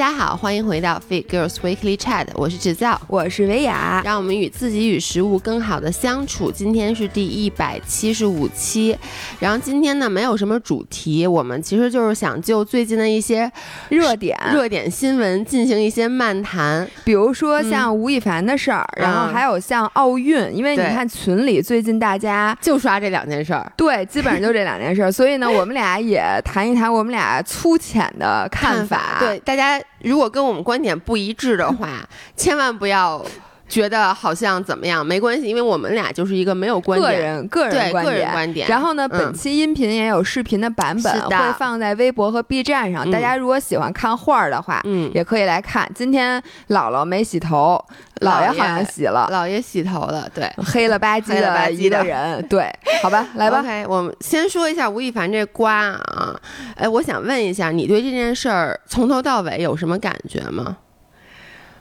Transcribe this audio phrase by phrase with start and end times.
[0.00, 6.50] 家好，欢迎回到 Fit Girls Weekly Chat，我是制造，我是维雅，让我们与自己与食物更好的相处。
[6.50, 8.96] 今天是第一百七十五期，
[9.40, 13.52] 然后今天呢没有什么主题，我们其实就是想就最近的一些
[13.90, 14.90] 热点、热点。
[14.90, 29.78] 新闻进行一些漫谈，比如说像吴亦凡的事儿，然后还有像奥运，因为你看群里最近大家就刷这两件事儿，对，基本上就这两件事儿，所以呢， 我们俩也谈一谈我们俩粗浅的看法，对大家。
[29.98, 33.24] 如果跟我们观点不一致的话，千万不要
[33.70, 38.32] 觉得好像怎么样，没关系，因为我们俩就是一个没有观点，个人个人观点。
[38.32, 38.68] 观点。
[38.68, 43.08] 然后呢，本期音频也有视频的版本，会放在微博和 B 站上。
[43.10, 45.88] 大家如果喜欢看画的话，嗯，也可以来看。
[45.94, 47.82] 今天姥姥没洗头，
[48.20, 52.68] 姥爷好像洗了，姥爷洗头了，对，黑了吧唧的吧唧的人，对，
[53.02, 53.60] 好吧，来吧。
[53.60, 56.34] OK，我们先说一下吴亦凡这瓜啊，
[56.74, 60.76] 哎，我想问一下，你对这件事儿从头到尾有什么感觉吗？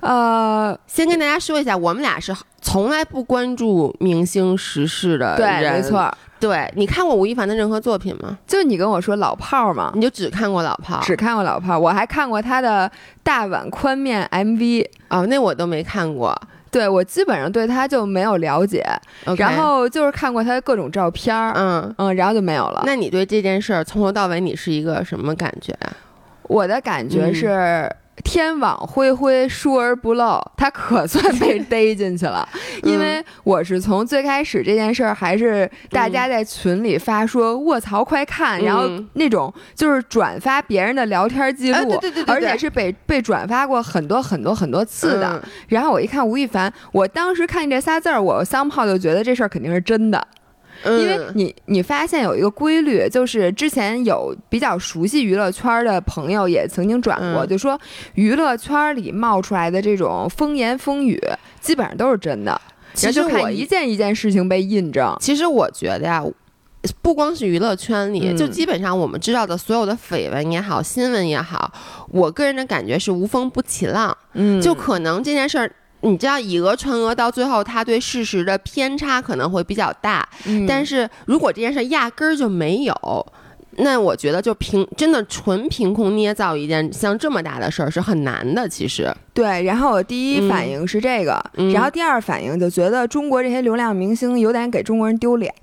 [0.02, 6.12] 呃，先跟大家说一下，我们俩是从来不关注明星时事的人，对，没错。
[6.40, 8.38] 对你看过吴亦凡的任何作品吗？
[8.48, 11.80] 就你跟我说老炮儿嘛，你就只看过老炮儿，只看过老炮儿。
[11.80, 12.90] 我还看过他的
[13.24, 16.34] 大碗宽面 MV 哦，那我都没看过。
[16.72, 18.86] 对我基本上对他就没有了解，
[19.38, 22.84] 然后就是看过他的各种照片儿，嗯嗯，然后就没有了。
[22.86, 25.92] 那你对这件事儿从头到尾你是一个什么感觉啊？
[26.44, 27.92] 我的感觉是。
[28.24, 32.48] 天网恢恢，疏而不漏，他可算被逮进去了。
[32.84, 45.42] 因为我是从最开始这件事儿，还是大家在群里发说“卧槽，快看”，然后那种就是转发别人的聊天记录，对对对，而且是被被转发过很多很多很多次的。
[45.68, 50.28] 然后我一看吴亦凡，我当时看见这仨字儿，我三炮就觉得这事儿肯定是真的。
[50.86, 57.80] 因为你你发现有一个规律，就是之前有比较熟悉娱乐圈的朋友也曾经转过，就说
[58.14, 61.22] 娱乐圈里冒出来的这种风言风语，
[61.60, 62.60] 基本上都是真的。
[62.94, 65.16] 其实我一件一件事情被印证。
[65.20, 66.24] 其实我觉得呀，
[67.02, 71.72] 不光是娱乐圈里，就基本上我们知道的所有的绯闻也好，新闻也好，
[72.10, 74.18] 我个人的感觉是无风不起浪。
[74.34, 75.72] 嗯，就可能这件事儿。
[76.02, 80.28] 你知道以讹传讹到最后，他对事实的偏差可能会比较大。
[80.46, 83.26] 嗯，但是如果这件事压根儿就没有，
[83.78, 88.68] 那我觉得就凭真的纯凭空捏造一件像这么大的事儿是很难的。
[88.68, 91.42] 其实对，然后我第一反应是这个，
[91.74, 95.54] 然后第二反应就觉得中国这些流量明星有点给中国人丢脸。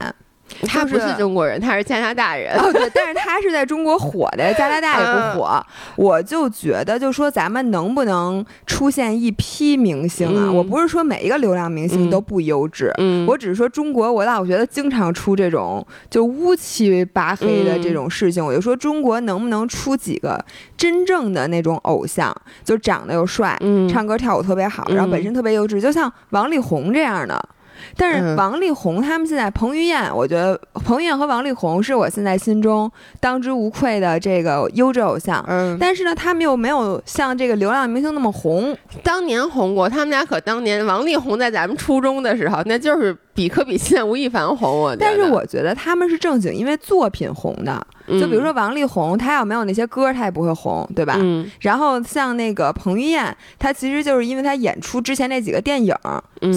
[0.63, 2.57] 他不是中国人，他是加拿大人。
[2.57, 5.65] 哦，对，但是他是在中国火的，加拿大也不火。
[5.97, 10.51] 我就觉得，就说咱们能不能出现一批明星啊？
[10.51, 12.93] 我不是说每一个流量明星都不优质，
[13.27, 18.45] 我只是说中国，我老觉得经常出这种就乌七八黑的这种事情。
[18.45, 20.43] 我就说中国能不能出几个
[20.77, 23.59] 真正的那种偶像，就长得又帅，
[23.91, 27.49] 唱歌跳舞特别好，然后本身特别优质，就像王力宏这样的。
[27.97, 35.45] 但是王力宏他们现在，彭于晏，我觉得彭于晏和王力宏是我现在心中当之无愧的这个优质偶像。
[35.49, 38.77] 嗯，但是呢，他们又没有像这个流量明星那么红。
[39.03, 44.81] 当年红过，他们俩可当年王力宏在咱们初中的时候，那就是比可比现在吴亦凡红。
[44.81, 47.87] 我但是我觉得他们是正经因为作品红的。
[48.09, 51.17] 就比如说王力宏，他要没有那些歌，他也不会红，对吧？
[51.19, 51.51] 嗯。
[51.59, 55.93] 然后像那个彭于晏，他其实就是因为他演出之前那几个电影，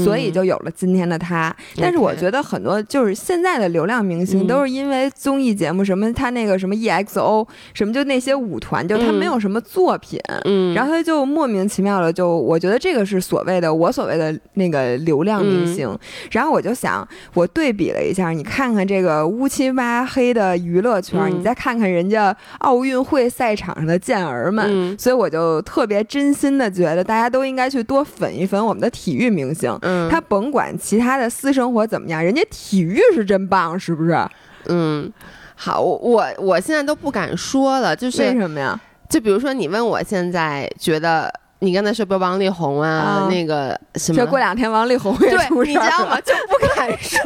[0.06, 1.56] 所以就有了今天的他。
[1.78, 10.74] 但是我觉得很多就是现在的流量明星都是因为综艺节目什么，他那个什么 EXO 什么，就那些舞团，就他没有什么作品，嗯。
[10.74, 15.90] 然后他就莫名其妙的就，我觉得这个是所谓的我所谓的那个流量明星。
[16.32, 21.20] 然后我就想，我对比了一下，你看看这个乌漆嘛黑的娱乐圈。
[21.30, 29.78] 你再看看人家奥运会赛场上的健儿们，所以我就特别真心的觉得，大家都应该去多粉一粉我们的体育明星。
[29.82, 34.16] 嗯，他甭管其他的私生活怎么样，人家体育是真棒，是不是？
[34.68, 35.12] 嗯，
[35.56, 38.80] 好，我我现在都不敢说了，就是为什么呀？
[39.10, 44.18] 就比如说，你问我现在觉得，你刚才说不王力宏啊，那个什么？
[44.20, 46.20] 这过两天王力宏也出事你知道吗？
[46.22, 47.20] 就不敢说，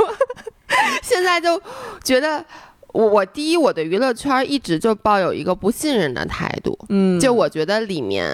[1.02, 1.62] 现在就
[2.04, 2.46] 觉得。
[2.94, 8.32] 我我第一，我对娱乐圈一直就抱有一个不信任的态度，嗯，就我觉得里面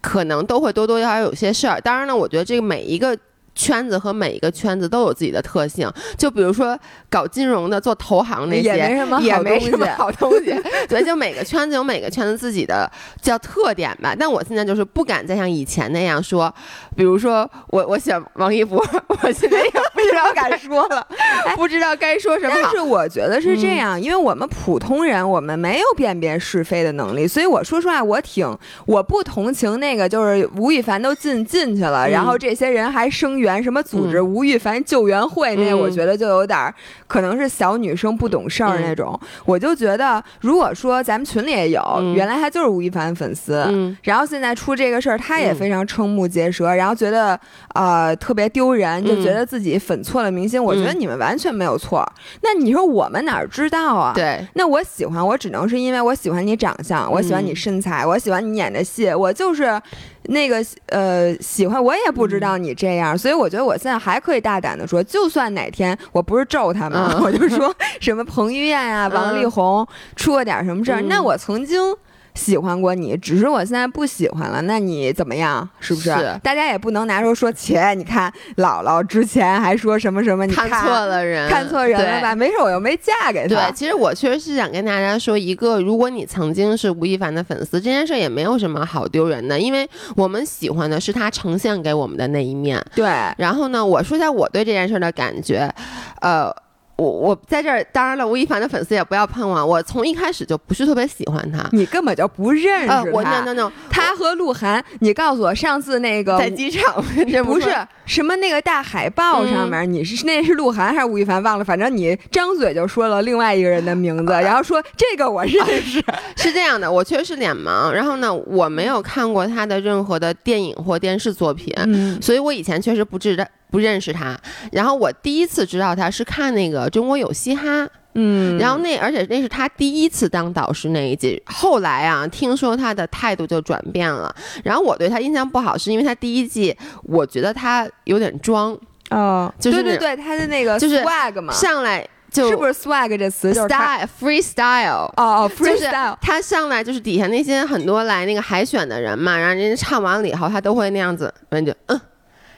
[0.00, 1.80] 可能都会多多少少有些事儿。
[1.80, 3.16] 当然了，我觉得这个每一个
[3.54, 6.78] 圈子和每一个圈子都有自己的特性，就比如说
[7.10, 10.54] 搞金融的、做投行那些也没什么也没什么好东西。
[10.88, 12.90] 对，就每个圈子有每个圈子自己的
[13.20, 14.16] 叫特点吧。
[14.18, 16.52] 但我现在就是不敢再像以前那样说，
[16.96, 18.78] 比如说我我选王一博，
[19.22, 21.06] 我现在也不知道敢说了，
[21.54, 22.54] 不知道该说什么。
[22.54, 28.56] 但是我觉得是这样，因为我们普通人我们没有辨别是非的能力，所以我说实话，我挺
[28.86, 33.41] 我不同情那个就是吴亦凡都进进去了，然后这些人还声。
[33.42, 34.20] 援什么组织？
[34.22, 36.72] 吴亦凡救援会那，我觉得就有点
[37.06, 39.18] 可能是小女生不懂事儿那种。
[39.44, 41.82] 我就觉得，如果说咱们群里也有，
[42.16, 47.38] 原来他就是吴亦凡粉丝，然后现在出这个事儿，他也非常瞠目结舌，然后觉得
[47.74, 50.62] 呃特别丢人，就觉得自己粉错了明星。
[50.62, 52.02] 我觉得你们完全没有错。
[52.42, 54.12] 那你说我们哪知道啊？
[54.14, 54.46] 对。
[54.54, 59.80] 那我喜欢，我只能是因为我喜欢你长相，我喜欢你身材，我喜欢你演的戏，我就是。
[60.24, 69.86] 那个呃，喜欢我也不知道你这样，所以我觉得我现在还可以大胆的说，就算哪天我不是咒他们，我就说什么彭于晏啊、王力宏
[70.16, 71.94] 出了点什么事儿，那我曾经。
[72.34, 74.62] 喜欢过你，只是我现在不喜欢了。
[74.62, 75.68] 那你怎么样？
[75.80, 76.10] 是不是？
[76.42, 82.34] 大家也不能拿出说，切，你看姥姥之前还说什么什么，你看错了人，看错人了吧？
[82.34, 83.54] 没事，我又没嫁给他。
[83.54, 92.82] 对，其实我确实是想跟大家说一个，如果你曾经是吴亦凡的粉丝，这件事也没有什么好丢人的，因为我们喜欢的是他呈现给我们的那一面。
[92.94, 93.06] 对。
[93.36, 95.72] 然后呢，我说一下我对这件事的感觉，
[96.20, 96.54] 呃。
[96.96, 99.64] 我我在这儿，当然了，吴亦凡的粉丝也不要喷我。
[99.64, 103.02] 我从一开始就不是特别喜欢他，你根本就不认识他。
[103.12, 107.02] 我 no no no，他和鹿晗，你告诉我上次那个 在机场，
[107.44, 107.70] 不是
[108.04, 111.42] 什么那个大海报上面，你是那是鹿晗还是吴亦凡？
[111.42, 116.00] 忘了，反正你张嘴就说了另外一个人的名字， 然后说这个我认识。
[116.36, 121.74] 是这样的，我确实是脸盲，然后呢，我没有看过他的任何的电影或电视作品，
[122.20, 123.44] 所以我以前确实不知道。
[123.72, 124.38] 不认识他，
[124.70, 127.84] 然后我第一次知道他是看那个《中国有嘻哈》，
[128.14, 134.32] 嗯，然后那而且那是他第一次当导师那一季，后来啊，听说他的态度就转变了，
[134.62, 138.78] 然后我对他印象不好，是因为他第一季我觉得他有点装，
[139.08, 151.98] 哦，就是对对对，他的那个就是 swag 嘛，上来就是不是 swag 这词，style freestyle，哦哦，freestyle，他上来就是底下那些很多来那个海选的人嘛，然后人家唱完了以后，他都会那样子，人就嗯。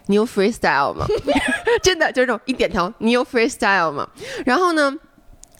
[0.06, 1.06] 你有 freestyle 吗？
[1.83, 4.06] 真的就是这种一点头，你有 freestyle 吗？
[4.45, 4.95] 然后呢，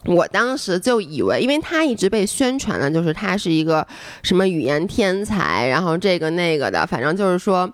[0.05, 3.87] 我当时就以为，因为他一直被宣传的，就是他是一个
[4.23, 7.71] 什么语言天才，然后这个那个的，反正就是说，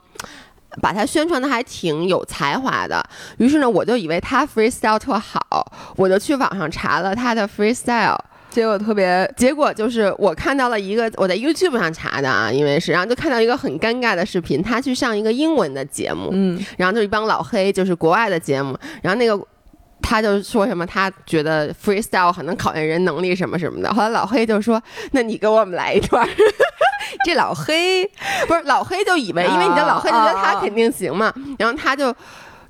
[0.81, 3.05] 把他宣传的还挺有才华的。
[3.39, 8.17] 于是呢，我就以为他 freestyle 特好，我就去网上查了他的 freestyle。
[8.51, 19.41] 结果特别，结果就是我看到了一个我在 YouTube 上查的啊，因为是，然后就看到一个很尴尬的视频，他去上一个英文的节目，嗯，然后就一帮老黑，就是国外的节目，然后那个
[20.03, 24.83] 他就说什么，他觉得 freestyle 很能考验人能力什么什么的，后来老黑就说，
[25.13, 26.29] 那你给我们来一段，
[27.25, 28.05] 这老黑
[28.49, 32.15] 不是老黑就以为，因为你的老黑就觉得他肯定行嘛，然后他就。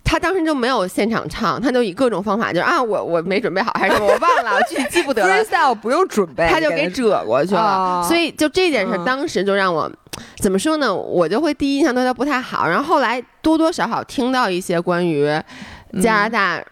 [0.04, 5.44] 他当时就没有现场唱，他就以各种方法，就是啊，我我没准备好还是我忘了，具体记不得了。
[5.44, 8.02] freestyle 不用准备，他就给折过去了。
[8.08, 9.90] 所以就这件事，当时就让我
[10.38, 10.94] 怎么说呢？
[10.94, 12.66] 我就会第一印象对他不太好。
[12.66, 15.28] 然后后来多多少少听到一些关于
[16.02, 16.62] 加拿大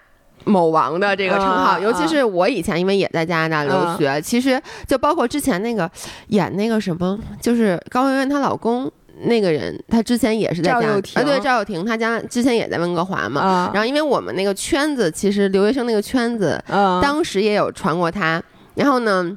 [0.44, 5.88] 某王的这个称号，尤其是我以前因为也在加拿大留学，其实就包括之前那个
[6.28, 8.90] 演那个什么，就是高圆圆她老公。
[9.22, 13.70] 那个人他之前也是在家啊，对赵又廷，他家之前也在温哥华嘛。
[13.72, 16.62] 然后因为我们那个圈子，其实留学生那个圈子，
[17.02, 18.42] 当时也有传过他。
[18.74, 19.36] 然后呢，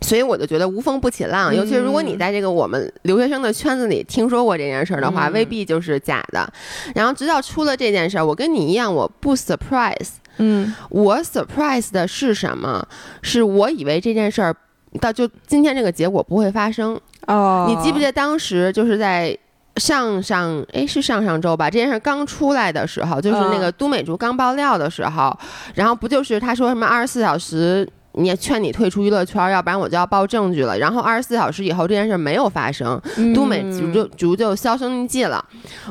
[0.00, 1.54] 所以我就觉得无风不起浪。
[1.54, 6.52] 尤其是如果你在这个我们留学生的圈子里听说过这件事儿的话，未必就是假的。
[6.94, 10.08] 然后直到出了这件事儿，我跟你一样，我不 surprise。
[10.38, 12.86] 嗯，我 surprise 的是什么？
[13.20, 14.56] 是我以为这件事儿
[14.98, 16.98] 到就今天这个结果不会发生。
[17.26, 19.36] 哦，你记不记得当时就是在
[19.76, 25.38] 上上哎是上上周吧，这件事刚出来的时候，就是那个都美竹刚爆料的时候，
[25.74, 27.88] 然后不就是他说什么二十四小时。
[28.14, 30.76] 你也劝你退出娱乐圈，要不然我就要报证据了。
[30.76, 33.00] 然后二十四小时以后这件事没有发生，
[33.32, 35.42] 都美竹就竹就销声匿迹了。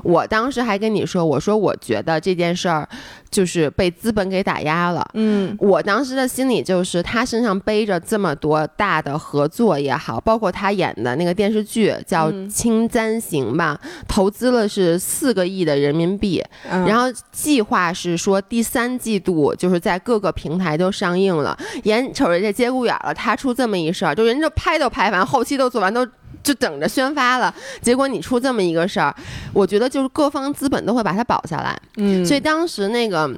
[0.04, 2.86] 我当时还跟你说，我说我觉得这件事儿
[3.32, 5.08] 就是被资本给打压了。
[5.14, 22.10] 嗯，我当时的心里就是他身上背着这么多大的合作也好，包括他演的那个电视剧叫《青簪行》吧，投资了是四个亿的人民币，然后计划是说第三季度就是在各个平台都上映了，眼。
[22.12, 26.06] 瞅着这节骨眼了，他出这么一事儿，就人家拍都拍完，后期都做完，都
[26.44, 27.54] 就等着宣发了。
[27.82, 29.16] 结果你出这么一个事儿，
[29.54, 31.80] 我觉得就是各方资本都会把它保下来。
[31.98, 33.30] 嗯，所以当时那个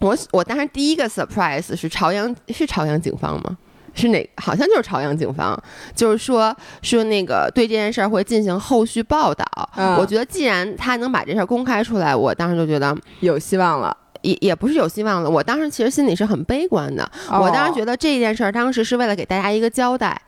[0.00, 3.56] 我我当时第一个 surprise 是朝阳是朝阳警方吗？
[3.92, 4.30] 是哪？
[4.36, 5.60] 好像就是朝阳警方，
[5.94, 9.44] 就是说说那个对这件事儿会进行后续报道。
[9.98, 13.96] 我觉得既然他能把这事儿公开出来，我当时就觉得有希望了。
[14.22, 15.30] 也也不是有希望了。
[15.30, 17.10] 我当时其实心里是很悲观的。
[17.30, 20.20] 我当时觉得这件事儿当时是为了给大家一个交代，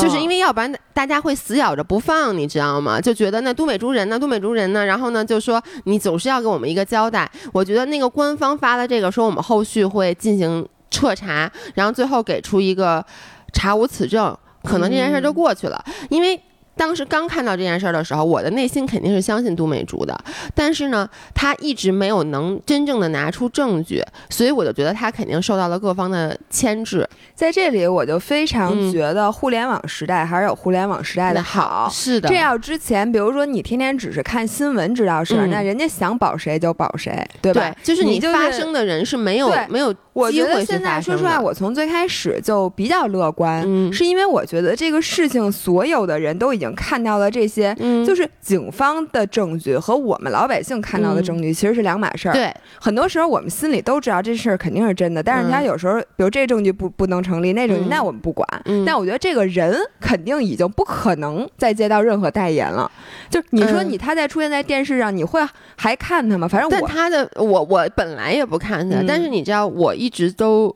[0.00, 3.00] 就是因为要不然大家会死咬着不放，你知道吗？
[3.00, 7.30] 就觉得那都美竹人呢，都美竹人呢，然后呢就说你总是要给我们一个交代。
[7.52, 10.66] 我觉得那个官方发的这个说我们后续会进行。
[10.88, 13.04] 彻查，然后最后给出一个
[13.52, 16.40] 查无此证，可能这件事就过去了，因为。
[16.76, 20.16] 当时刚看到这件事儿的时候，我的内心肯定是相信杜美竹的，
[20.54, 27.08] 但是呢，他一直没有能真正的拿出证据，所以我就觉得他肯定受到了各方的牵制。
[27.34, 31.88] 在这里，我就非常觉得互联网时代还是有互联网时代的好。
[31.90, 37.74] 是的，这要之前，比如说你天天只是看新闻知道事儿，那人家想保谁就保谁，对吧？
[37.82, 39.94] 对，就是你发生的人是没有没有。
[40.16, 47.74] 我觉得现在说实话，我从最开始就比较乐观，是因为我觉得这个事情所有的人都已经看到了这些，
[48.06, 52.32] 就是警方的证据和我们老百姓看到的证据其实是两码事儿。
[52.32, 58.48] 对，很多时候我们心里都知道这事儿肯定是真的，但是他有时候，比如这证据不不能成立，那证据那我们不管。
[58.86, 62.90] 但我觉得这个人肯定已经不可能再接到任何代言了。
[63.28, 65.40] 就你说你他再出现在电视上，你会
[65.76, 66.48] 还看他吗？
[66.48, 70.74] 反正但他的我我本来也不看他，但是你知道我一直都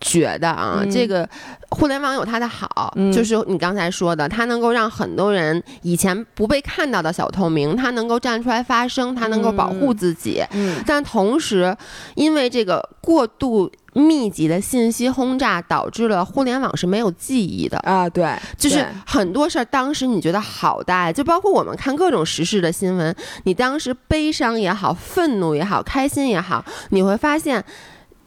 [0.00, 1.28] 觉得啊，这个
[1.70, 10.44] 互联网有它的好，就是你刚才说的，它能够让很多人以前不被看到的小透明，他能够站出来发声，他能够保护自己。
[10.52, 11.76] 嗯，但同时
[12.14, 13.70] 因为这个过度。
[13.94, 27.64] 密集的信息轰炸导致了互联网是没有记忆的啊，对，就是很多事儿，当时你觉得好大，就包括我们看各种时事的新闻，你当时悲伤也好，愤怒也好，开心也好，你会发现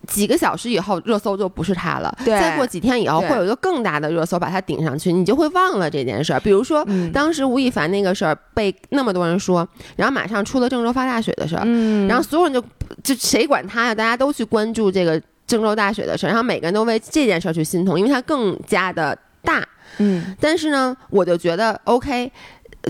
[0.08, 6.40] 几个小时以后热搜就不是他了，再过几天以后会有一个更大的热搜把他顶上去，你就会忘了这件事儿。
[6.40, 11.66] 比如说当时吴亦凡那个事儿被那么多人说，然后马上出了郑州发大水的事儿，
[12.08, 12.64] 然后所有人就
[13.04, 13.96] 就谁管他呀？
[13.96, 15.22] 大家都去关注这个。
[15.48, 19.62] 郑州大水的事儿，然后每个人都为这件事儿去心痛，因为它更加的大。
[19.98, 22.32] 嗯，但是呢，我就觉得 OK，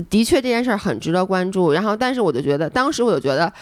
[0.08, 1.72] 的确这件事儿很值得关注。
[1.72, 3.52] 然后，但是我就觉得，当时我就觉得，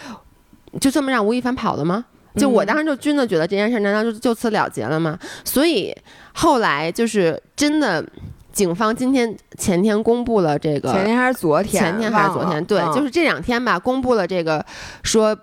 [0.79, 2.05] 就这么让吴亦凡跑了吗？
[2.35, 5.17] 就我当时就真的觉得这件事儿难道就就此了结了吗？
[5.43, 5.95] 所以
[6.33, 8.05] 后来就是真的，
[8.51, 11.83] 警方今天前天公布了这个，前天还是昨天？
[11.83, 12.63] 前天还是昨天？
[12.65, 14.65] 对，就是这两天吧，公布了这个
[15.03, 15.37] 说。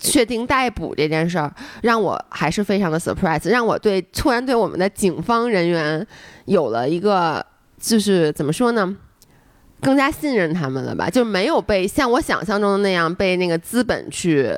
[0.00, 6.06] 确定逮捕这件事儿，让我还是非常的 surprise，让我对突然对我们的警方人员
[6.44, 7.44] 有了一个
[7.76, 8.96] 就是怎么说呢，
[9.80, 11.10] 更加信任他们了吧？
[11.10, 14.54] 就没有被像我想象中的那样被那个资本去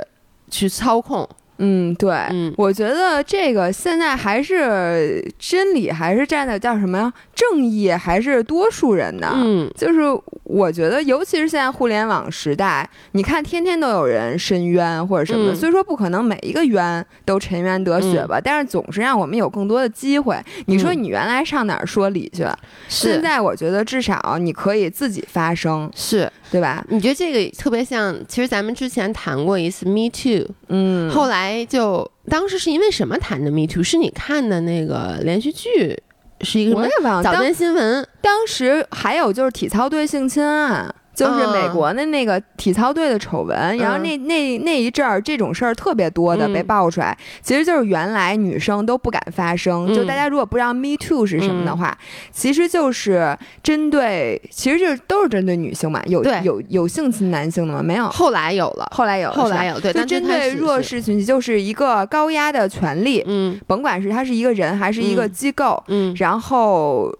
[0.50, 1.26] 去操控。
[1.58, 7.12] 嗯，对，嗯，我觉得这个现在还是真理，还是站在叫什么呀？
[7.50, 9.28] 正义还是多数人的。
[9.34, 10.00] 嗯，就是
[10.44, 20.38] 我觉得，尤其是现在互联网时代，你看天天都有人申冤或者什么的，虽说不可能每一个冤都沉冤得雪吧，但是总是让我们有更多的机会。
[20.66, 22.44] 你说你原来上哪儿说理去？
[22.88, 25.90] 现在我觉得至少你可以自己发声。
[25.94, 26.30] 是。
[26.50, 26.84] 对吧？
[26.90, 28.14] 你觉得这个特别像？
[28.28, 33.82] 其实咱们之前谈过一次 Me Too，嗯，后来就当时是因为什么谈的 Me Too？
[33.82, 35.98] 是你看的那个连续剧，
[36.42, 38.06] 是一个什么早间新闻？
[38.20, 40.94] 当时还有就是体操队性侵案。
[41.14, 49.94] 就是美国的那个体操队的丑闻，然后那那那一阵儿这种事儿特别多的被爆出来，其实就是原来女生都不敢发声。
[49.94, 51.96] 就大家如果不知道 Me Too 是什么的话，
[52.30, 56.02] 其实就是针对，其实就是都是针对女性嘛。
[56.06, 57.82] 有有有性侵男性的吗？
[57.82, 58.08] 没有。
[58.08, 59.78] 后来有了，后来有，后来有。
[59.78, 63.22] 对，就针对弱势群体，就是一个高压的权利。
[63.26, 65.82] 嗯，甭管是他是一个人还是一个机构。
[65.88, 67.14] 嗯，然后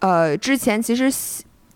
[0.00, 1.10] 呃，之前其实。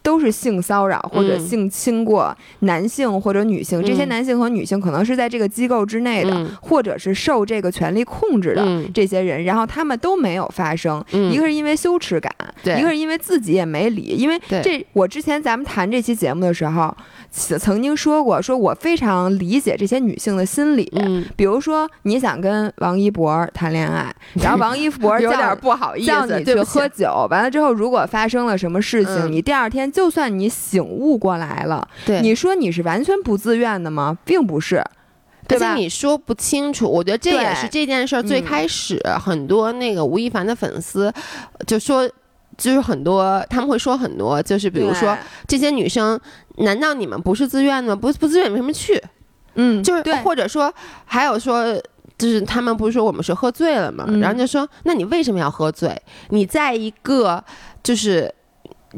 [0.02, 16.94] 都是性骚扰或者性侵过男性或者女性，这些男性和女性可能是在这个机构之内的，或者是受这个权力控制的这些人，然后他们都没有发声，一个是因为羞耻感，一个是因为自己也没理，因为这我之前咱们谈这期节目的时候。
[17.34, 20.86] 曾经说过，说我非常理解这些女性的心理。
[20.96, 34.16] 嗯，比如说你想跟王一博谈恋爱， 然后王一博有点不好意思叫你去喝酒，完了之后如果发生了什么事情，你第二天就算你醒悟过来了，对，你说你是完全不自愿的吗？
[34.24, 34.82] 并不是，
[35.48, 36.90] 而且你说不清楚。
[36.90, 41.12] 我觉得这也是这件事儿最开始很多那个吴亦凡的粉丝
[41.66, 42.10] 就说。
[42.58, 45.16] 就是很多他们会说很多，就是比如说
[45.48, 46.20] 这些女生，
[46.58, 48.00] 难道你们不是自愿的吗？
[48.00, 49.02] 不不自愿为什么去？
[49.54, 50.72] 嗯，就是或者说
[51.06, 51.74] 还有说，
[52.18, 54.06] 就是他们不是说我们是喝醉了吗？
[54.20, 56.00] 然后就说，那你为什么要喝醉？
[56.28, 57.42] 你在一个
[57.82, 58.32] 就是。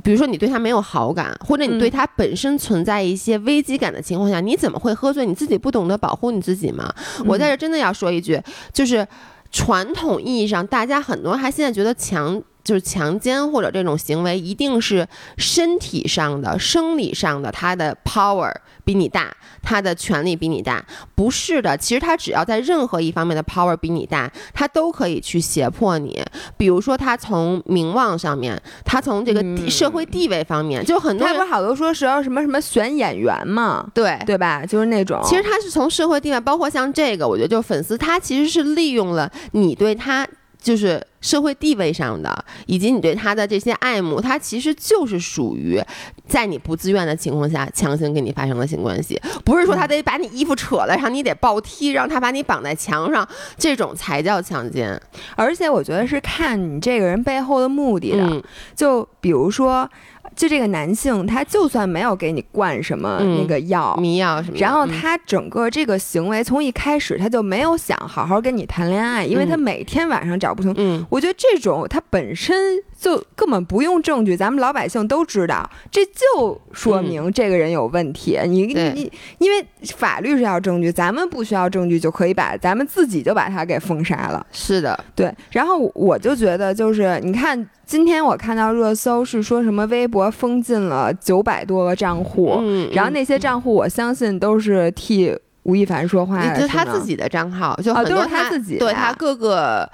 [0.02, 5.24] 比如说你对他没有好感，或者你对他本身存在一些危机感的情况下，你怎么会喝醉？
[5.24, 6.92] 你自己不懂得保护你自己吗？
[7.26, 8.40] 我在这真的要说一句，
[8.72, 9.06] 就是
[9.52, 12.42] 传统意义上，大家很多还现在觉得强。
[12.64, 15.06] 就是强奸或者这种行为，一定是
[15.36, 18.50] 身体上的、生理上的，他的 power
[18.84, 20.84] 比你大，他的权力比你大。
[21.14, 26.24] 不是的，其实他只要在任何一方面的 power 比你大，他都可以去胁迫你。
[26.56, 31.26] 比如说，他从名望上面，他从这个社会地位方面，就很多。
[31.26, 33.86] 他不是好多说是要什么什么选演员嘛？
[33.94, 34.64] 对对吧？
[34.64, 35.20] 就是那种。
[35.24, 40.26] 其实他是从社会地位，包括像这个，我觉得就是粉丝，他其实是利用了你对他。
[40.64, 45.78] 就是社会地位上的，以及你对他的这些爱慕，他其实就是属于
[46.26, 53.28] 在你不自愿的情况下强行跟你发生了性关系，不是说他得把你衣服扯了，让你得暴踢，让他把你绑在墙上，
[53.58, 54.98] 这种才叫强奸。
[55.36, 58.42] 而且我觉得是看你这个人背后的目的的，
[58.74, 59.88] 就比如说。
[60.36, 70.74] 就这个男性，他就算没有给你灌什么那个药、迷药什么，然后他整个这个行为从一开始他就没有想好好跟你谈恋爱，因为他每天晚上找不同。
[70.76, 78.38] 嗯，我觉得这种他本身就根本不用证据，咱们老百姓都知道，这就说明这个人有问题。
[78.46, 79.64] 你你因为
[79.94, 84.44] 法律是要证据，咱们不需要证据就可以把咱们自己就把他给封杀了。
[84.52, 85.32] 是的，对。
[85.50, 87.68] 然后我就觉得就是你看。
[87.86, 92.60] 今天我看到热搜是说什么微博封禁了九百多个账户，
[92.92, 99.88] 然后那些账户我相信都是替吴亦凡说话的，就他自己的账号，就很多他自己，对他各个。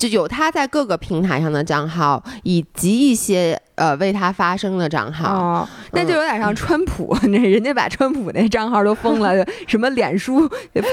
[0.00, 10.48] 就有他在各个平台上的账号，以及一些呃为他发声的账号，哦，那就有点像川普，那人家把川普那账号都封了， 什么脸书、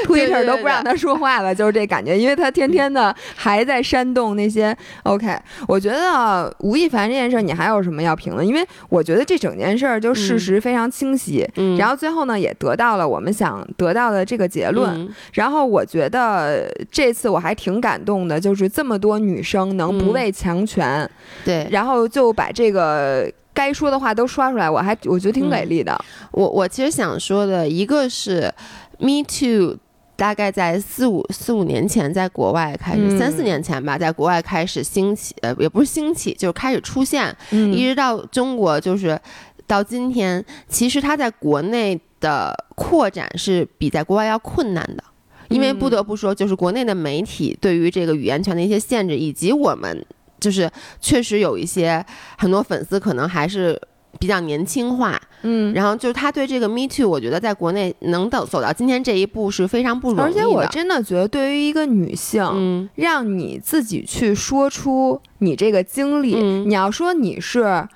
[0.06, 4.78] Twitter 都不让他说话了， 就是这感觉，因为他天天的还在煽动那些。
[5.04, 5.34] OK，
[5.70, 8.46] 我觉得吴亦凡这件事儿，你还有什么要评论？
[8.46, 15.10] 因为我觉得这整件事儿就事实非常清晰，嗯，然后最后呢也得到了我们想得到的这个结论。
[15.32, 18.97] 然后我觉得这次我还挺感动的，就是这么。
[18.98, 21.10] 多女生能不畏强权，
[21.46, 25.98] 对，然后就把这个该说的话都刷出来，我还我觉得挺给力的。
[26.32, 28.54] 我我其实想说的一个是
[29.00, 29.78] ，Me Too，
[30.16, 39.20] 大概在四五四五年前在国外开始，三四年前吧，在国外开始兴起，呃，也不是兴起，就是开始出现，一直到中国，就是
[39.66, 45.04] 到今天，其实它在国内的扩展是比在国外要困难的。
[45.50, 50.06] 因为不得不说，就是国内的媒体对于这个语言权的一些限制，以及我们
[50.40, 52.06] 就是确实有一些
[52.38, 53.80] 很多粉丝可能还是
[54.20, 60.24] 比较年轻化，嗯，然后就是他对这个 Me Too，我觉得在国内能走走到今天这一步是非常不容易的。
[60.24, 67.88] 而且我真的觉得，对于一个女性，嗯，让你自己去说出你这个经历，你要说你是。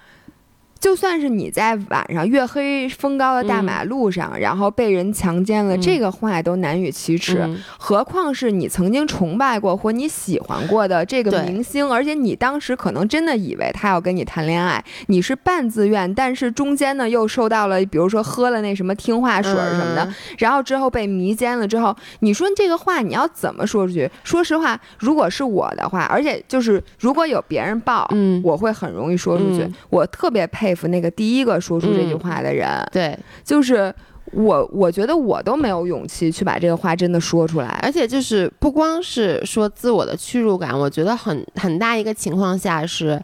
[0.82, 23.86] 就算是你在晚上月黑风高的大马路上，然后被人强奸了，这个话都难以启齿，何况是你曾经崇拜过或你喜欢过的这个明星，而且你当时可能真的以为他要跟你谈恋爱，你是半自愿，但是中间呢又受到了，比如说喝了那什么听话水什么的，然后之后被迷奸了之后，你说这个话你要怎么说？
[23.86, 24.10] 出去？
[24.24, 30.70] 说实话，如果是我的话，而且就是如果有别人报，嗯，我会很容易说出去，我特别配。
[30.71, 33.93] 佩服那个第一个说出这句话的人，对，就是
[34.31, 34.69] 我。
[34.73, 43.21] 我觉得我都没有勇气去把这个话真的说出来，而且就是不光是说自我的屈辱感，我觉得很很大一个情况下是，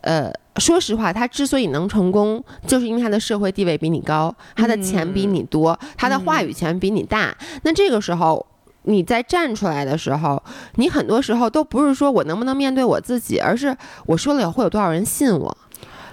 [0.00, 7.32] 呃，说实话，他之所以能成功，就是因为他的社会地位比你高，他的钱比你多，他的话语权比你大。
[7.62, 8.44] 那这个时候
[8.82, 10.42] 你在站出来的时候，
[10.74, 13.76] 你很多时候都不是说我能不能面对我自己，而是
[14.06, 15.56] 我说了会有多少人信我。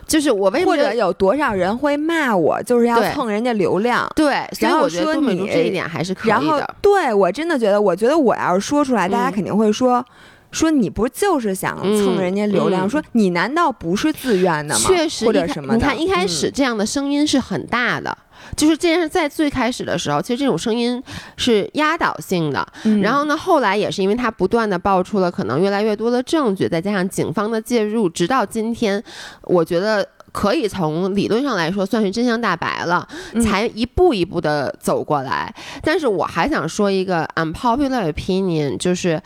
[0.08, 4.10] 就是我为什么或者有多少人会骂我，就是要蹭人家流量。
[4.16, 6.38] 对，然后说你这一点还是可以的。
[6.38, 10.04] 然后对我真的觉得，我觉得我要是说出来，大家肯定会说，
[10.52, 12.90] 说你不就是想蹭人家流量？
[12.90, 14.86] 说你难道不是自愿的吗？
[14.88, 15.76] 确实，或者什么？
[15.76, 18.18] 你看一开始这样的声音是很大的。
[18.56, 21.02] 就是这件事在最开始的时候，其实这种声音
[21.36, 22.66] 是压倒性的。
[23.02, 29.04] 然后呢，后来也是因为他不断的爆出了可能越来越多的证据，再加上警方的介入，直到今天，
[29.44, 33.08] 我觉得可以从理论上来说算是真相大白了，
[33.44, 35.54] 才一步一步的走过来。
[35.82, 39.22] 但是我还想说一个 unpopular opinion，就是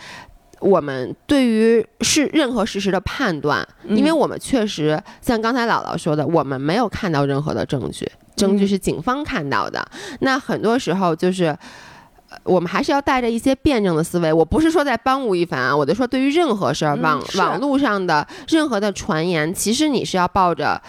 [0.62, 9.86] 我们对于是任何事实的判断，因为我们确实像刚才姥姥说的，我们没有看到任何的证据，证据是警方看到的。
[10.20, 11.58] 那很多时候就是，
[12.44, 14.32] 我们还是要带着一些辩证的思维。
[14.32, 20.82] 我不是说在帮吴亦凡啊，我就说对于任何事儿，网网络上的任何的传言，其实你是要抱着。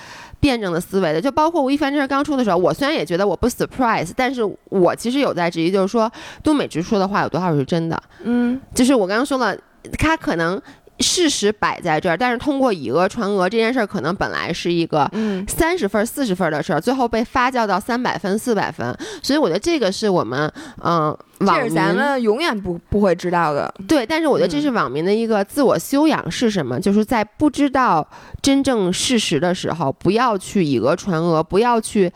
[0.42, 6.10] 辩证的思维的，就包括吴亦凡这事刚出的时候，我虽然也觉得我不 surprise，但是我其实有在质疑，就是说
[6.42, 8.02] 杜美直说的话有多少是真的？
[8.24, 9.56] 嗯，就是我刚刚说了，
[9.96, 10.60] 他可能。
[11.02, 15.10] 事实摆在这儿，但是通过以讹传讹这件事儿，可能本来是一个
[15.48, 18.96] 三十分、四十分的事儿，最后被发酵到三百分、四百分。
[19.22, 20.50] 所以我觉得这个是我们，
[20.82, 23.72] 嗯，这是咱们永远不不会知道的。
[23.88, 26.78] 对，但是我觉得这是网民的一个自我修养是什么？
[26.80, 28.06] 就是在不知道
[28.40, 32.12] 真正事实的时候，不要去以讹传讹，不要去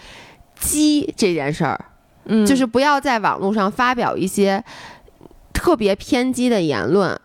[0.58, 1.84] 激这件事儿，
[2.26, 4.62] 嗯，就是不要在网络上发表一些
[5.52, 7.18] 特别偏激的言论。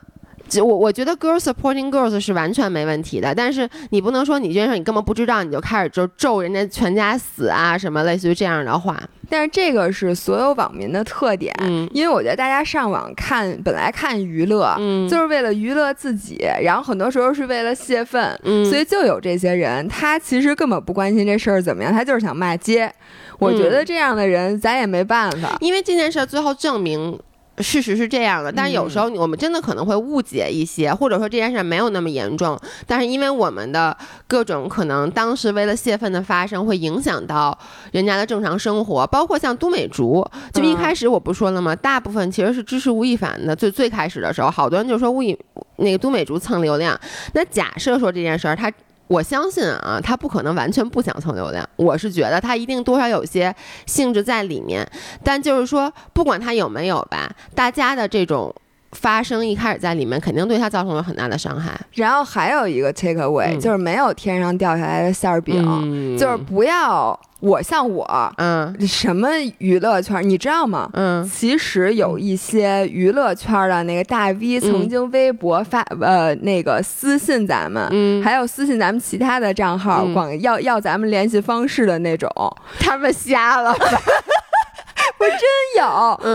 [0.60, 9.00] 我我觉得 girls supporting girls 是完全没问题的，但是你不能说你这件事你根本不知道，你就开始就咒人家全家死啊什么类似于这样的话。
[9.30, 22.92] 但是这个是所有网民的特点，嗯，因为我觉得大家上网看本来看娱乐，嗯，就是为了娱乐自己，然后很多时候是为了泄愤，嗯，所以就有这些人，他其实根本不关心这事儿怎么样，他就是想骂街。
[23.40, 27.18] 我觉得这样的人咱也没办法，因为这件事最后证明。
[27.62, 33.96] 事实是这样的，但是有时候我们真的可能会误解一些，或者说这件事没有那么严重，但是因为我们的
[34.28, 37.58] 各种可能，当时为了泄愤的发生，会影响到
[37.92, 41.76] 人家的正常生活，包括像都美竹，就一开始我不说了吗？
[41.76, 45.38] 大部分其实是支持吴亦凡的，最最开始的时候，好多人就说吴亦
[45.78, 47.00] 那个都美竹蹭流量。
[47.34, 48.72] 那假设说这件事儿，他。
[49.12, 51.68] 我相信啊，他不可能完全不想蹭流量。
[51.76, 53.54] 我是觉得他一定多少有些
[53.86, 54.90] 性质在里面。
[55.22, 58.56] 但就是说，不管他有没有吧，大家的这种
[58.94, 61.78] 发生一开始在里面，肯定对他造成了很大的伤害。
[61.92, 67.20] 然后还有一个 take away，就是没有天上掉下来的馅儿饼，就是不要。
[67.42, 69.28] 我像我，嗯，什么
[69.58, 70.90] 娱乐圈，你知道吗？
[70.94, 82.30] 嗯，其实有一些娱乐圈的那个大 V 曾经微博发，呃，那个私信咱们，嗯，还有私信咱们其他的账号，广要要咱们联系方式的那种，
[82.80, 83.72] 他们瞎了，
[85.20, 85.40] 我真
[85.78, 85.86] 有，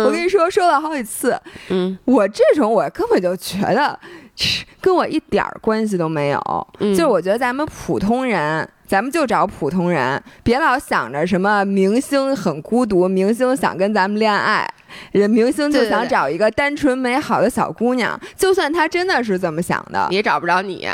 [0.04, 3.96] 我跟你说，说了好几次，嗯，我这种我根本就觉得，
[4.80, 8.68] 跟我一点儿关系都没有，就是我觉得咱们普通人。
[8.86, 14.64] 咱们就找普通人，别老想着什么明星很孤独，明星想跟咱们恋爱，
[15.10, 18.16] 人明星就想找一个单纯美好的小姑娘。
[18.36, 20.88] 就算他真的是这么想的，也找不着你，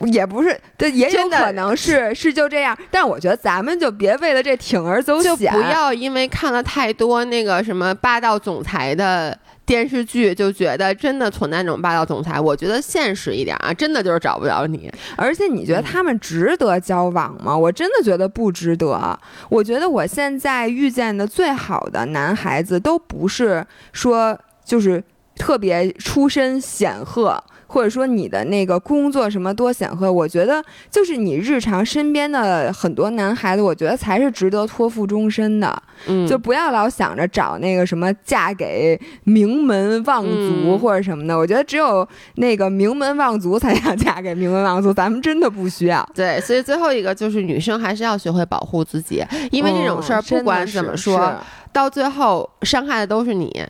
[0.00, 2.76] 也不是，对，也有可能是是就这样。
[2.90, 9.38] 但我觉得咱们就别为了这铤而走险，不要因为看了太多那个什么霸道总裁的。
[9.66, 14.88] 电视剧就觉得真的存在那种霸道总裁，我觉得现实一点啊，真的就是找不着你。
[15.16, 17.58] 而且你觉得他们值得交往吗？
[17.58, 19.18] 我真的觉得不值得。
[19.48, 25.02] 我觉得我现在遇见的最好的男孩子都不是说就是
[25.34, 27.42] 特别出身显赫。
[27.66, 35.82] 或者说你的那个工作什么多显赫，我觉得就是你日常身边的很多男孩子，我觉得才是值得托付终身的。
[36.06, 41.36] 嗯，就不要老想着找那个什么嫁给名门望族或者什么的。
[41.36, 46.06] 我觉得只有那个名门望族才想嫁给名门望族，咱们真的不需要。
[46.14, 51.34] 对，所以最后一个就是女生还是要学会保护自己，因为这种事儿不管怎么说，
[51.72, 53.64] 到最后伤害的都是你。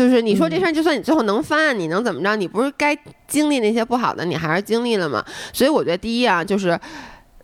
[0.00, 2.34] 就是你说这事儿，就算你最后能翻案，你能怎么着？
[2.36, 2.96] 你不是该
[3.28, 5.22] 经历那些不好的，你还是经历了嘛？
[5.52, 6.78] 所以我觉得第一啊，就是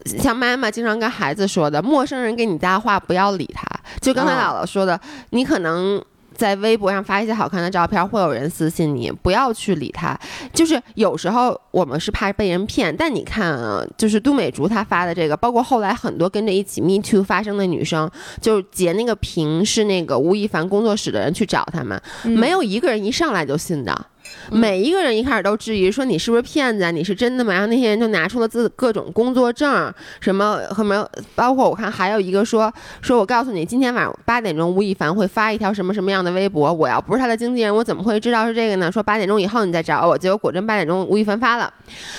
[0.06, 3.62] 像妈妈经常跟孩子说的，陌生人给你搭话不要理他。
[4.00, 4.98] 就刚才姥姥说的，
[5.30, 6.02] 你可能。
[6.36, 10.18] 在微博上发一些好看的照片，会有人私信你，不要去理他。
[10.52, 24.06] 就是有时候我们是怕被人骗，但你看啊，就是都美竹她发的这个，包括后来很多跟着一起 Me Too 发生的女生，就是截那个屏是那个吴亦凡工作室的人去找他们，没有一个人一上来就信的。
[24.50, 26.92] 每一个人一开始都质疑说你是不是骗子？
[26.92, 27.52] 你是真的吗？
[27.52, 38.90] 然后那些人就拿出了自各种工作证，什么什么，包括我看还有一个说说我告诉你，今天晚上八点钟吴亦凡会发一条什么什么样的微博，我要不是他的经纪人，我怎么会知道是这个呢？
[38.90, 41.72] 说八点钟以后你再找我，结果果真八点钟吴亦凡发了。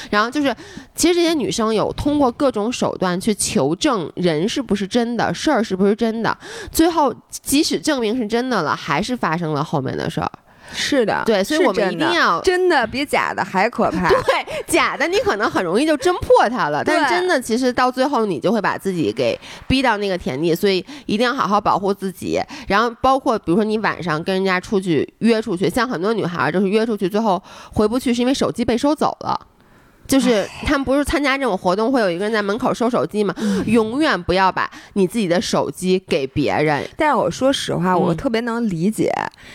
[0.10, 0.54] 然后就是，
[0.96, 6.38] 其实这些女生有通过各种手段去求证人是不是真的，事儿是不是真的，
[6.72, 10.30] 最后即使证明是真的了，还是发生了后面的事儿。
[10.74, 14.10] 是的，对，所以我们一定要真的比假的还可 怕。
[14.10, 22.40] 对，假的你可能很容易就侦破它了，但真的其实到最后你就会把自己给逼到那个田地，所以一定要好好保护自己。
[22.68, 27.42] 然后包括比如说你晚上跟人家出去约出去，像很多女孩就是约出去最后
[27.74, 29.40] 回不去，是因为手机被收走了。
[30.08, 33.36] 就是他们不是参加这种活动会有一个人在门口收手机吗？
[33.66, 36.88] 永远不要把你自己的手机给别人。
[36.96, 39.12] 但是我说实话，我特别能理解。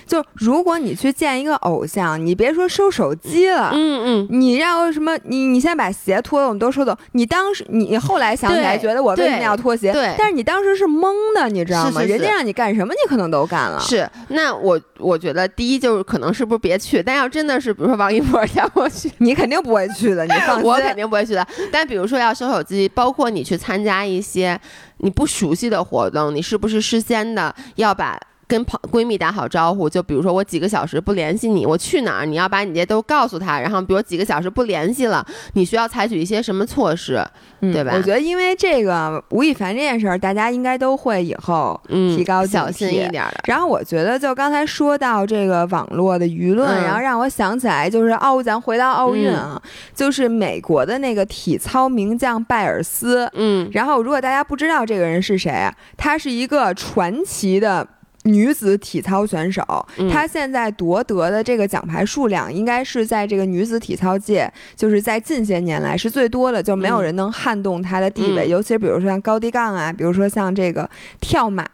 [0.07, 5.17] 就如果你去见一个偶像，你别说收手机了，嗯嗯，你让什么？
[5.25, 6.97] 你你先把鞋脱了，我们都收走。
[7.13, 9.93] 你当时你后来想起来，觉得我为什么要脱鞋？
[9.93, 12.03] 对，但是你当时是懵的，你知道吗？
[12.03, 13.81] 人家让你干什么，你可能都干了。
[13.81, 17.03] 是，那我我觉得第一就是可能是不是别去。
[17.03, 20.27] 但要真的是比如说王一博叫我去，你肯定不会去的。
[20.27, 20.42] 你。
[20.63, 21.47] 我肯定不会去的。
[21.71, 24.59] 但比如说要收手机，包括你去参加一些
[24.99, 28.19] 你不熟悉的活动，你是不是事先的要把？
[28.53, 33.59] 跟朋闺蜜打好招呼，就比如说我几个小时不联系你，我去哪儿，你要把你这都告诉他。
[33.59, 37.27] 然后，比如几个小时不联系了，你需要采取一些什么措施，
[37.63, 37.93] 对吧？
[37.95, 43.41] 我觉得因为这个吴亦凡这件事儿，大家应该都会以后提高小心一点的。
[43.47, 49.59] 然后我觉得，就刚才说到这个网络的舆论，然后让我想起来，就是奥，咱回到奥运啊，
[49.95, 55.51] 就是美国的那个体操名将拜尔斯，嗯，然后如果大家不知道这个人是谁，
[55.97, 57.89] 他是一个传奇的。
[58.25, 59.65] 女子体操选手，
[60.11, 68.49] 她现在夺得的这个奖牌数量，应该是在这个女子体操界，就是在近些年来是最多的，就没有人能撼动她的地位。
[68.49, 70.89] 尤其是比如说像高低杠啊，比如说像这个
[71.21, 71.67] 跳马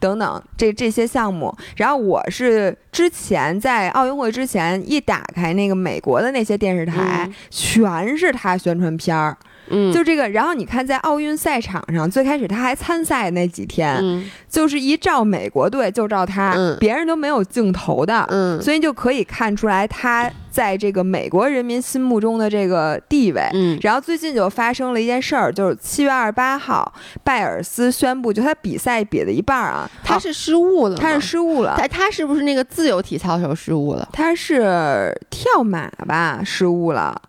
[0.00, 1.54] 等等这这些项目。
[1.76, 9.36] 然后我是之前在奥运会之前一打开那个美国的那些电视台，全是她宣传片儿。
[9.72, 23.48] 嗯，就这个，然后你看，在奥运赛场上，最开始他还参赛那几天，就是一照美国队就照他，别人都没有镜头的，嗯，所以就可以看出来他在这个美国人民心目中的这个地位。
[23.54, 26.92] 嗯，然后最近就发生了一件事儿，就是七月二十八号，
[27.24, 34.06] 拜尔斯宣布，就他比赛比了一半啊，他是失误了，他是失误了，他他是不是那个自由体操时候失误了？
[34.12, 37.20] 他是跳马吧，失误了。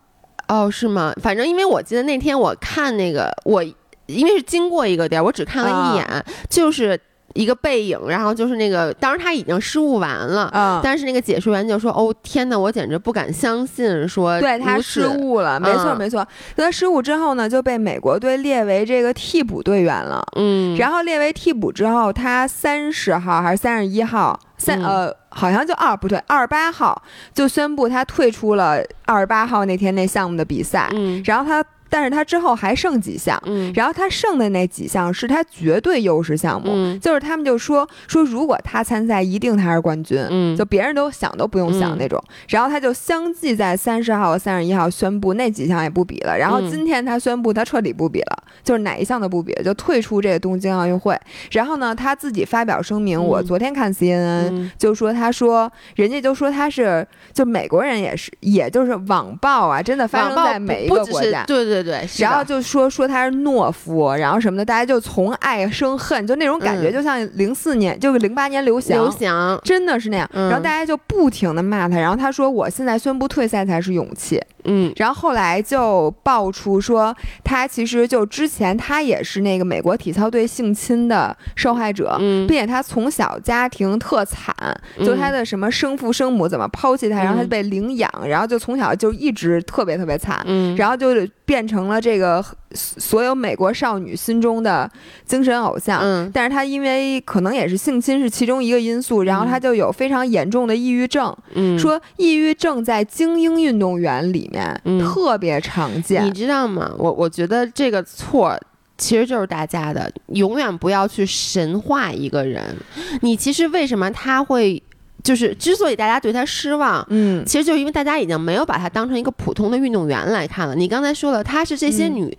[0.48, 1.12] 哦，是吗？
[1.22, 3.62] 反正因为我记得那天我看那个，我
[4.06, 7.00] 因为是经过一个地儿，我只看了一眼，就是
[7.34, 16.26] 一个背影，然后就是那个，当时他已经失误完了，但是那个解说员就说：“哦，天哪，我简直不敢相信，说对他失误了，没错没错。
[16.56, 24.38] 他失误之后呢，就被美国队列为这个替补队员了，嗯，然后列为替补之后，他三十号还是三十一号？
[24.56, 27.02] 三呃，好像就二不对，二十八号
[27.34, 30.88] 就宣布他退出了二十八号那天那项目的比赛。
[30.94, 31.62] 嗯，然后他。
[31.94, 42.20] 但是他之后还剩几项，嗯，然后他剩的那几项是他绝对优势项目，嗯，就是他们就说说如果他参赛，一定他是冠军，嗯，就别人都想都不用想那种。
[42.48, 46.36] 然后他就相继在三十号和三十一号宣布那几项也不比了。
[46.36, 51.16] 然后今天他宣布他彻底不比了，就是哪一项都不比，就退出这个东京奥运会。
[51.52, 61.83] 然后呢，他自己发表声明，我昨天看 CNN 就说他说人家就说他是就美国人也是，也就是网暴啊，真的发生在每一个国家，对对。
[61.84, 70.28] 对，然后就说说他是懦夫，然后什么的，大家就从爱生恨，就那种感觉，就像零四年，就是零八年刘翔，刘翔真的是那样。
[70.32, 74.40] 然后大家就不停的骂他，然后他说我现在宣布退赛才是勇气。
[74.66, 84.54] 嗯，然后后来就爆出说他其实就之前他也是那个美国体操队性侵的受害者，并且他从小家庭特惨，
[85.00, 90.42] 就他的什么生父生母怎么抛弃他，然后他就被领养，然后就从小就一直特别特别惨，
[90.76, 91.08] 然后就
[91.44, 94.88] 变成了这个所有美国少女心中的
[95.24, 96.00] 精神偶像。
[96.00, 101.34] 嗯，但是她因为可能也是性侵是其中一个因素，然后她就有非常严重的抑郁症。
[101.54, 106.24] 嗯，说抑郁症在精英运动员里面特别常见。
[106.24, 106.92] 你知道吗？
[106.98, 108.58] 我我觉得这个错
[108.96, 112.76] 其实就是大家的，永远不要去神化一个人。
[113.22, 114.82] 你其实为什么他会？
[115.24, 120.74] 就是之所以大家对他失望，嗯，其实就是因为大家已经没有把他当成一个普通的运动员来看了。
[120.76, 122.36] 你刚才说了，他是这些女，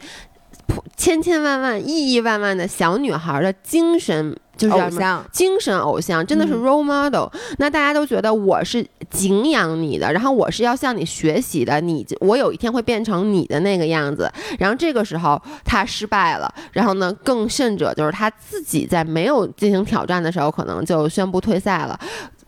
[0.95, 7.27] 千千万万、亿亿万万的小女孩的精神，就是偶像，精神偶像，真的是 role model。
[7.57, 14.31] 那大家都觉得我是敬仰你的，然后我是要向你学习的，你我有一天会变成你的那个样子。
[14.59, 21.99] 然后这个时候他失败了，然后呢，更甚者就是他自己在没有进行挑战的时候，可能就宣布退赛了。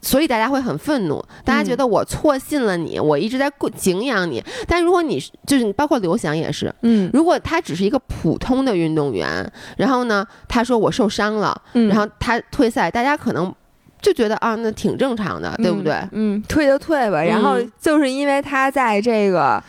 [0.02, 4.44] 所以大家会很愤怒，大家觉得我错信了你，我一直在敬仰你。
[4.68, 13.54] 但如果你就是包括刘翔也是，嗯，如果他只是一个普通的运动员，然后呢，他说我受伤了，然后他退赛，大家可能
[14.02, 15.96] 就觉得啊，那挺正常的，对不对？
[16.12, 17.22] 嗯，退就退吧。
[17.22, 19.62] 然后就是因为他在这个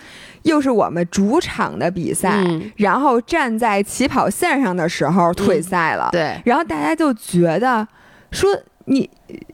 [0.42, 2.44] 又是我们主场的比赛，
[2.76, 6.10] 然后站在起跑线上的时候退赛了。
[6.12, 6.40] 对。
[6.44, 7.86] 然后大家就觉得
[8.30, 8.50] 说
[8.88, 9.08] 你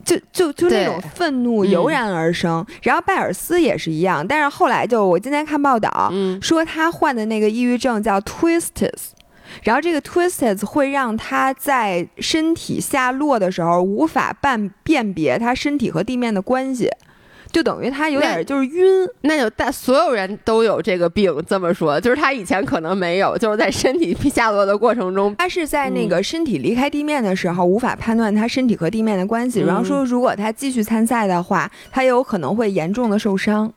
[0.05, 2.65] 就就就那种愤怒油然而生。
[2.83, 8.93] 然后拜尔斯也是一样，但是后来就我今天看报道说他患的那个抑郁症叫 Twisted。
[9.63, 16.91] 然后这个 twisted 会让他在身体下落的时候无法辨辨别他身体和地面的关系，
[17.55, 19.09] 就等于他有点就是晕。
[19.21, 29.61] 那就大所有人都有这个病，这么说就是他以前可能没有，就是在身体下落的过程中，他是在那个身体离开地面的时候无法判断他身体和地面的关系。
[29.61, 33.73] 然后说如果他继续参赛的话，他有可能会严重的受伤。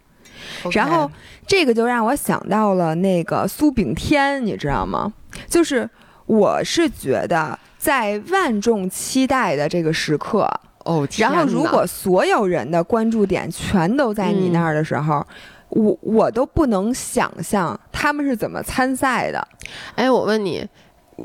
[0.71, 1.09] 然后
[1.45, 5.13] 这个就让我想到了那个苏炳添，你知道吗？
[5.47, 5.87] 就是
[6.25, 10.49] 我是觉得在万众期待的这个时刻
[10.87, 15.25] 哦，然后如果所有人的关注点全都在你那儿的时候，
[15.69, 19.47] 我我都不能想象他们是怎么参赛的。
[19.95, 20.65] 哎，我问你。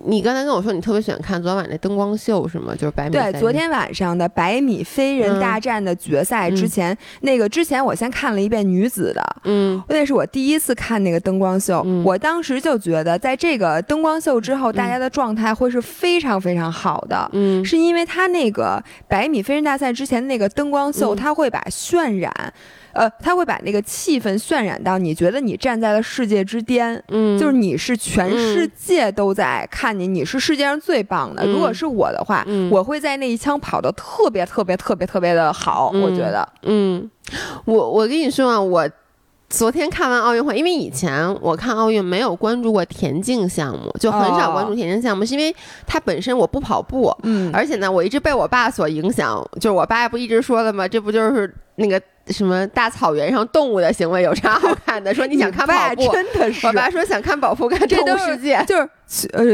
[0.06, 2.74] 你刚才跟我说你特别喜欢看昨晚那灯光秀是吗？
[2.74, 22.32] 就是百米对，昨天晚上的百米飞人大战的决赛之前，那个之前我先看了一遍女子的，嗯，那是我第一次看那个灯光秀，我当时就觉得在这个灯光秀之后，大家的状态会是非常非常好的，嗯，是因为他那个百米飞人大赛之前那个灯光秀，他会把渲染。
[22.94, 31.44] 呃，他会把那个气氛渲染到你觉得你站在了世界之巅，嗯，就是你是全世界都在看你，你是世界上最棒的。
[31.46, 36.48] 如果是我的话，我会在那一枪跑得特别特别特别特别的好，我觉得。
[36.62, 37.10] 嗯，
[37.64, 38.88] 我我跟你说啊，我
[39.48, 45.54] 昨天看完奥运会，因为以前我看奥运没有关注过田径项目，就很少关注田径项目，是因为
[45.86, 50.86] 它本身我不跑步，嗯，而且呢，我一直被我爸所影响，就是我爸不一直说的吗？
[50.86, 52.00] 这不就是那个。
[52.28, 55.12] 什么大草原上动物的行为有啥好看的？
[55.14, 56.66] 说你想看跑步，真的是。
[56.66, 59.44] 我爸说想看跑步，看动物世界，就是呃，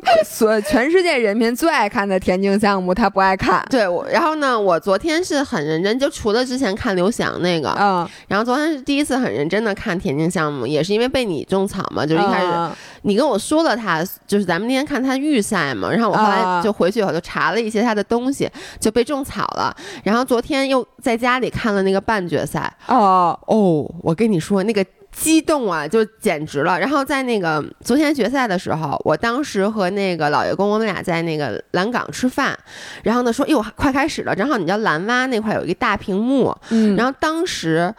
[0.24, 3.64] 所全世界人民最爱看的田径项目，他不爱看。
[3.70, 12.70] 对，我然后呢，我昨天是很认真，就除了之前看刘翔那个，嗯，然后昨天是第一次很认真的看田径项目，也是因为被你种草嘛，就是一开始
[13.02, 18.50] 你跟我说了他，就是咱们那天看他预赛嘛，然后我后来就回去以后就查了一些他的东西，
[18.80, 19.74] 就被种草了。
[20.04, 24.84] 然后昨天又在家里看了那个半决赛，哦哦，我跟你说那个。
[25.12, 26.80] 激动啊，就简直了！
[26.80, 32.58] 然后在那个昨天决赛的时候，我当时和那个老爷公，我们俩在那个蓝港吃饭，
[33.04, 34.34] 然后呢说，哟，快开始了！
[34.34, 37.94] 正好你知道蓝蛙那块有一个大屏幕，嗯，然后当时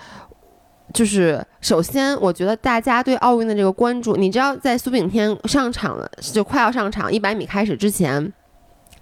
[0.93, 8.33] 就是首先，我觉得大家对奥运的这个关注，你知道，在苏炳添上场了，就快要上场一百米开始之前，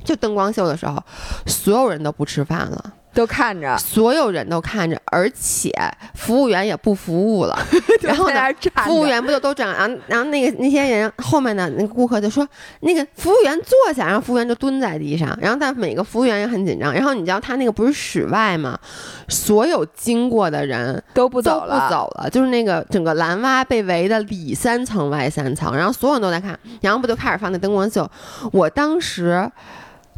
[0.04, 1.02] 就灯光秀的时候，
[1.48, 2.94] 所有人都不吃饭了。
[3.14, 5.72] 都看着，所有人都看着，而且
[6.16, 7.58] 服务员也不服务了。
[8.02, 8.42] 然后呢，
[8.86, 9.74] 服务员不就都这样？
[9.74, 12.48] 然后，然后那个那些人后面的那个顾客就说
[12.82, 15.38] ：“那个服务员坐下。”然后服务员就蹲在地上。
[15.42, 16.94] 然后，但每个服务员也很紧张。
[16.94, 18.80] 然后你知道他那个不是室外吗？
[19.28, 22.30] 所有经过的人都不走了，不走了。
[22.30, 26.58] 就是那个整个蓝蛙被围的里三层外三层，然后所有人都在看。
[26.82, 28.10] 然后不就开始放那灯光秀？
[28.54, 29.52] 我当时。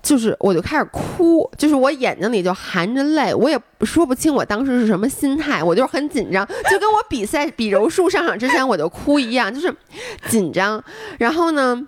[0.03, 9.75] 就是我就开始哭，就是我眼睛里就含着泪，我也说不清我当时是什么心态，我就是很紧张，就跟我比赛比柔术上场之前我就哭一样，就是
[10.27, 10.83] 紧张。
[11.17, 11.87] 然后呢，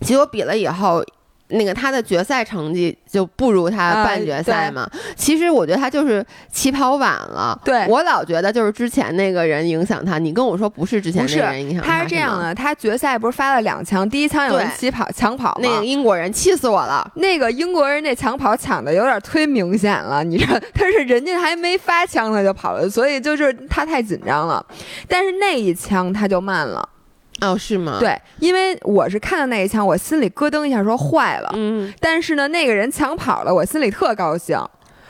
[0.00, 1.04] 结果比了以后。
[1.48, 4.88] 那个他的决赛成绩就不如他半决赛嘛？
[5.14, 7.58] 其实我觉得他就是起跑晚了。
[7.64, 10.18] 对我老觉得就是之前那个人影响他。
[10.18, 12.54] 你跟我说不是之前那个人影响他，他是这样的。
[12.54, 17.08] 他决赛不是发了两枪，第一枪有人起跑抢跑那个英国人气死我了。
[17.14, 20.58] 那个英国人那抢跑抢的有点忒明显了，你知道？
[20.74, 24.64] 但是人家还没发枪他就跑了，所以就是他太紧张了。
[25.06, 26.88] 但是那一枪他就慢了。
[27.40, 27.98] 哦，是吗？
[28.00, 31.50] 对，因为我是看到那一枪，我心里咯噔一下，说坏了。
[31.54, 31.92] 嗯。
[32.00, 34.58] 但是呢，那个人抢跑了，我心里特高兴。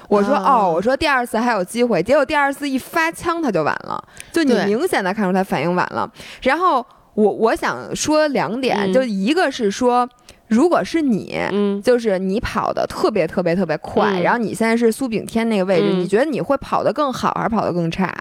[0.08, 2.02] 我说哦，我说第二次还有机会。
[2.02, 4.02] 结果第二次一发枪，他就晚了。
[4.32, 6.08] 就你明显的看出他反应晚了。
[6.42, 6.84] 然后
[7.14, 10.08] 我我想说两点，就一个是说，
[10.46, 18.12] 如果是你，嗯，就是你跑的特别特别特别快，然后你现在是苏炳添那个位置，你觉得你会跑得更好还是跑得更差？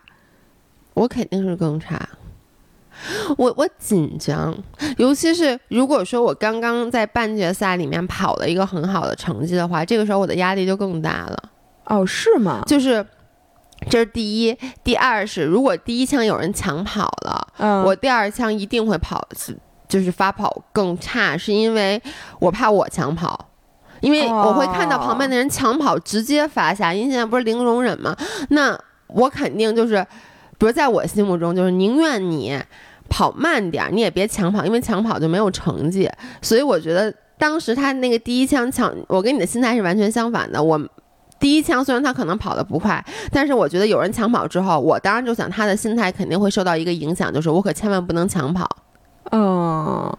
[0.95, 1.99] 我肯定是更差。
[3.38, 4.55] 我我紧张，
[4.97, 11.49] 尤其是如果说我刚刚在半决赛里面跑了一个很好的成绩的话，这个时候我的压力就更大了。
[11.86, 12.63] 哦，是吗？
[12.65, 13.05] 就是
[13.89, 19.27] 这是第一，第二是如果第一枪有人抢跑了，嗯，我第二枪一定会跑，
[19.88, 22.01] 就是发跑更差，是因为
[22.39, 23.49] 我怕我抢跑。
[24.01, 28.15] 因为我会看到旁边的人抢跑直接罚下，因为现在不是零容忍嘛，
[28.49, 30.05] 那我肯定就是，
[30.59, 32.59] 比如在我心目中就是宁愿你
[33.10, 36.10] 跑慢点，你也别抢跑，因为抢跑就没有成绩。
[36.41, 40.62] 所以我觉得当时他那个第一枪抢，我跟你的心态是完全相反的。
[40.62, 40.80] 我
[41.39, 48.70] 第一枪虽然他可能跑得不快，但是我觉得有人抢跑之后，我当然就想他的心态肯定会受到一个影响，就是我可千万不能抢跑。
[49.32, 50.18] 嗯。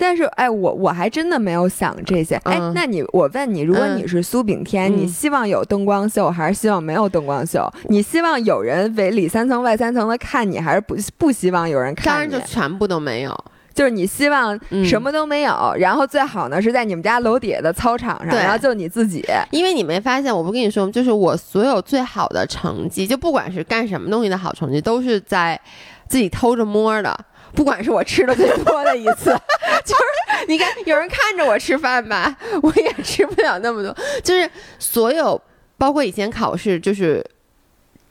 [0.00, 2.36] 但是，哎，我我还真的没有想这些。
[2.44, 7.70] 哎，那你，我问你，如果你是苏炳添，你希望有灯光秀，还是希望没有灯光秀？
[7.90, 12.06] 你希望有人围里三层外三层的看你，还是不不希望有人看？
[12.06, 13.44] 当然就全部都没有，
[13.74, 19.22] 就是你希望什么都没有，然后最好呢是在你们家楼底下的操场上，然后就你自己。
[19.50, 25.60] 因为你没发现，我不跟你说，就是我所有最好的成绩，就不管是干什么东西的好成绩，都是在
[26.08, 27.14] 自己偷着摸的。
[27.54, 29.30] 不管是我吃的最多的一次，
[29.84, 33.96] 就是你看有人看着我吃饭吧，我也吃不了那么多。
[34.22, 34.48] 就是
[34.78, 35.40] 所有，
[35.76, 37.24] 包括以前考试，就是。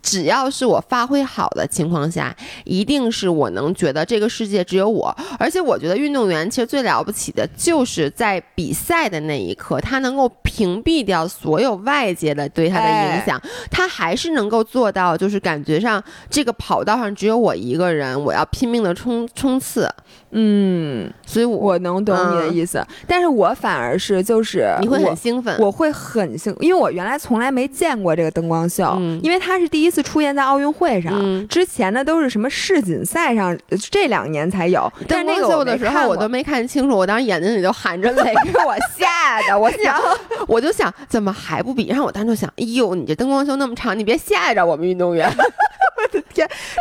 [0.01, 2.35] 只要是我发挥好的情况下，
[2.65, 5.15] 一定是我能觉得这个世界只有我。
[5.37, 19.89] 而且我觉得运动员其实最了不起的就是在比赛的那一刻，他能够屏蔽掉所有外界的对他的影响，他还是能够做到，就是感觉上这个跑道上只有我一个人，我要拼命的冲冲刺。
[20.31, 33.57] 嗯，所以我能懂你的意思，但是我反而是就是你会很兴奋，我会很兴，因为我原来从来没见过这个灯光秀，因为它是第一次出现在奥运会上，之前的都是什么世锦赛上，
[33.91, 34.91] 这两年才有。
[35.07, 39.59] 灯光秀的时候我都没看清楚，我当时眼睛里就含着泪，给 我吓的。
[39.59, 39.99] 我想，
[40.47, 41.87] 我就想怎么还不比？
[41.87, 45.27] 然后我当时就想，哎呦，你这灯光秀那么长，你别吓着我们运动员。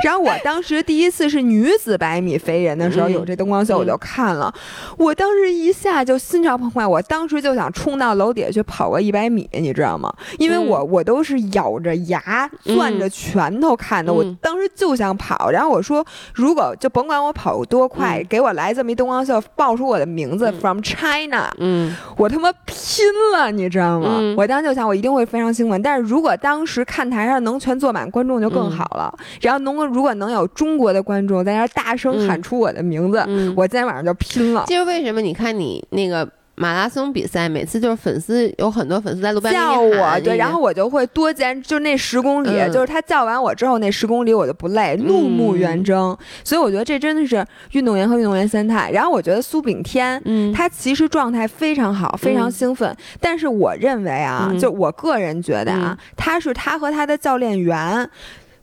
[0.04, 4.52] 然后我当时第一次是女子百米飞人的时候有这灯光秀，我就看了。
[4.96, 10.12] 我当时一下就心潮澎湃，我当时就想冲到楼底下去跑个一百米，你知道吗？
[10.38, 15.50] 因为我我都是咬着牙攥着拳头看的，我当时就想跑。
[15.50, 24.20] 然后我说，如果就甭管我跑多快，给我来这么一灯光秀，报出我的名字 from China，嗯，我他妈拼了，你知道吗？
[24.36, 25.80] 我当时就想，我一定会非常兴奋。
[25.82, 29.12] 但是如果当时看台上能全坐满观众就更好了。
[29.40, 33.18] 然后能如果能有中国的观众在那大声喊出我的名字，
[33.56, 34.64] 我今天晚上就拼了。
[34.66, 35.20] 其实为什么？
[35.20, 46.16] 你看你那个马拉松比赛，每次就是粉丝有很多粉丝在路边叫我，对，然后我就会多坚，就那十公里，就是他叫完我之后那十公里我就不累，怒目圆睁。
[46.42, 48.90] 所以我觉得这真的是运动员和运动员心态。
[48.90, 52.96] 然后我觉得苏炳添，嗯，他其实状态非常好，非常兴奋。
[53.20, 58.08] 但是我认为啊，就我个人觉得啊，他是他和他的教练员。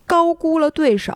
[0.06, 1.14] 高估了对手，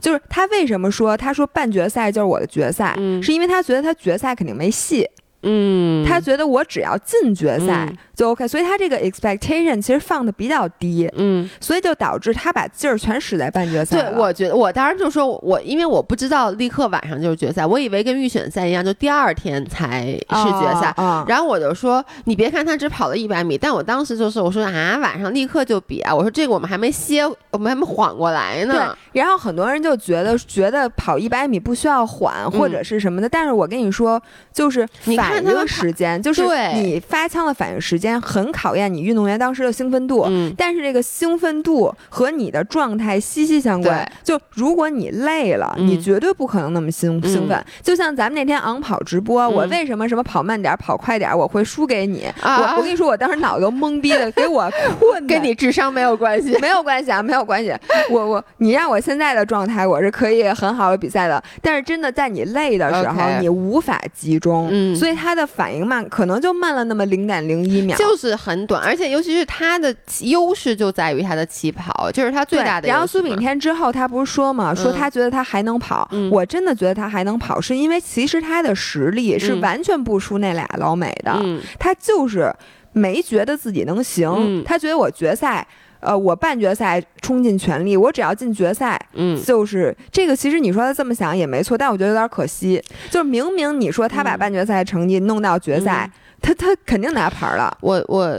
[0.00, 5.08] 就是他为什么说他说半决赛就是我的决赛，是因为他觉得他决赛肯定没戏。
[5.44, 7.92] 嗯，他觉得我只要进决赛
[8.22, 14.00] 就 OK，所以他这个 expectation 其实放的比较低，嗯，所以就导致他把劲儿全使在半决赛。
[14.00, 20.94] 对，我觉得我当时就说我，因为我不知道立刻晚上就是决赛，我以为跟预选赛一样，就第二天才是决赛。
[21.26, 28.94] 然后我就说，你别看他只跑了一百米，但我当时就是我说啊，晚上立刻就比啊，我说这个我们还没歇，我们还没缓过来呢。
[29.12, 34.88] 对，然后很多人就觉得觉得跑一百米不需要缓或者是什么的，但是我跟你说，就是。
[35.16, 36.42] 反应时间就是
[36.74, 40.24] 你发枪的反应时间，很考验你运动员当时的兴奋度。
[40.28, 44.10] 嗯，但是这个兴奋度和你的状态息息相关。
[44.22, 47.64] 就如果你累了，你绝对不可能那么兴兴奋。
[47.80, 52.26] 就像咱们那天昂跑直播，我为什么什么跑慢点、跑快点，我会输给你？
[52.42, 55.26] 我我跟你说，我当时脑子都懵逼的，给我困。
[55.26, 57.72] 跟你智商没有关系，没有关系啊，没有关系。
[58.10, 61.42] 我我你让我现在的状态，我是可以很好的比赛的。
[61.62, 64.68] 但是真的在你累的时候，你无法集中。
[64.70, 65.12] 嗯，所以。
[65.22, 72.88] 他的反应慢，可能就慢了那么零点零一秒，就是很短，而且尤其是他的优势就在于他的起跑，就是他最大的。
[72.88, 81.40] 然后苏炳添之后，他不是说嘛，说他觉得他还能跑，我真的觉得他还能跑，是因为其实他的实力是完全不输那俩老美的，
[81.78, 82.54] 他就是
[82.92, 85.66] 没觉得自己能行，他觉得我决赛。
[86.04, 90.34] 呃，我半决赛冲尽全力，我只要进决赛，嗯，就是这个。
[90.34, 92.82] 其实你说他这么想也没错，但我觉得有点可惜。
[93.08, 96.10] 就是明明你说他把半决赛成绩弄到决赛，
[96.42, 97.74] 他他肯定拿牌了。
[97.80, 98.38] 我我。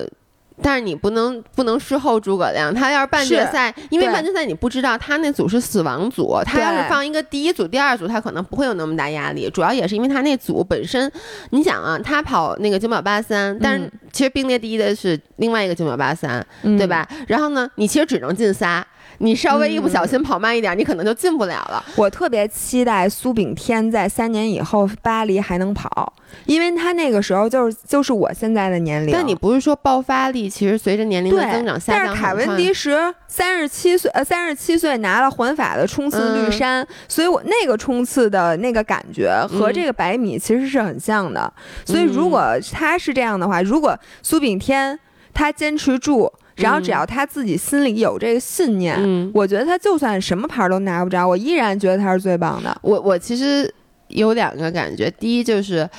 [0.62, 9.50] 但是你不能不能事后诸葛亮，他要是半决赛，因为半决赛你不知道他那组是死亡组，他要是放一个第一组、第二组，他可能不会有那么大压力。
[9.50, 11.12] 主要也是因为他那组本身，
[11.50, 17.06] 你想啊，他跑那个九秒八三，但是其实并列第一的是另外一个九秒八三，对吧？
[17.28, 18.86] 然后呢，你其实只能进仨，
[19.20, 21.84] 你稍微一不小心跑慢一点，你可能就进不了了。
[21.96, 26.14] 我特别期待苏炳添在三年以后巴黎还能跑，
[26.46, 29.14] 因为他那个时候就是就是我现在的年龄。
[29.14, 32.06] 但你不是说爆发力其实随着年龄的增长下降？
[32.06, 41.52] 但是凯文迪什三十七岁呃三十七岁拿了环法的冲刺绿衫，所以我那个冲刺的那个感觉和这个百米其实是很像的。
[41.86, 45.00] 所以如果他是这样的话，如果苏炳添
[45.34, 46.32] 他坚持住。
[46.56, 52.76] 然后只要他自己心里有这个信念，我觉得他就算什么牌都拿不着，我依然觉得他是最棒的。
[52.82, 53.74] 我我其实
[54.10, 55.90] 有两个感觉，第一就是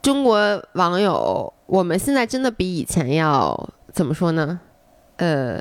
[0.00, 4.60] 中国网友，我们现在真的比以前要怎么说呢？
[5.16, 5.60] 呃，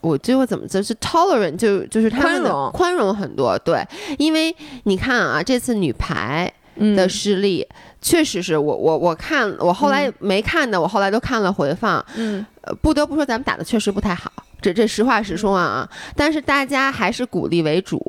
[0.00, 3.58] 我最后怎么就是 tolerant，就就是他们的宽容很多。
[3.60, 3.86] 对，
[4.18, 4.54] 因为
[4.84, 6.52] 你看啊，这次女排
[6.96, 7.66] 的失利。
[8.06, 12.04] 确实是我我我看我后来没看的，我后来都看了回放。
[12.14, 12.46] 嗯，
[12.80, 14.30] 不得不说咱们打的确实不太好，
[14.60, 15.88] 这这实话实说啊。
[16.14, 18.00] 但是大家还是鼓励为主，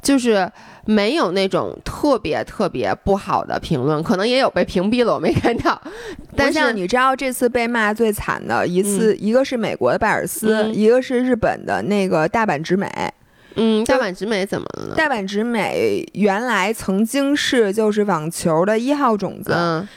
[0.00, 0.50] 就是
[0.86, 5.78] 没有那种特别特别不好的评论，可能也有被屏蔽了，我没看到。
[6.34, 12.88] 但是你知道这次被骂最惨的一次，一个是美国的拜尔斯，一个是日本的那个大阪直美。
[13.56, 14.94] 嗯，大阪直美怎么了呢？
[14.96, 19.52] 大阪直美原来曾经是就是网球的一号种子，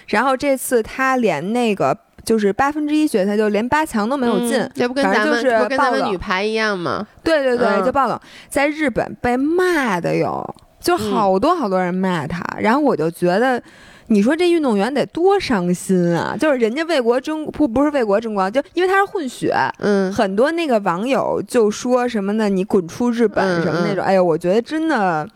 [0.08, 7.08] 然后这次他连那个就是八分之一决赛就连八强都没有进，这不跟咱们不跟咱们女排一样吗？
[7.24, 13.62] 对对对，就爆冷，在日本被骂的有，就好多好多人骂他，然后我就觉得。
[14.08, 16.36] 你说这运动员得多伤心啊！
[16.40, 22.48] 就是人家为国争不不是为国争光，就因为他是混血，嗯，很多那个网友就说什么呢？
[22.50, 24.04] 你滚出日本什么那种？
[24.04, 25.28] 哎呦，我觉得真的。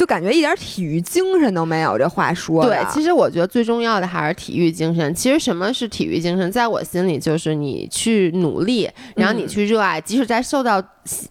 [0.00, 2.70] 就感觉一点体育精神都没有，这话说的。
[2.70, 5.14] 对，其实我觉得最重要的还是体育精神。
[5.14, 6.50] 其实什么是体育精神？
[6.50, 10.80] 在我心里，就是你去努力，然后你去热爱，即使在受到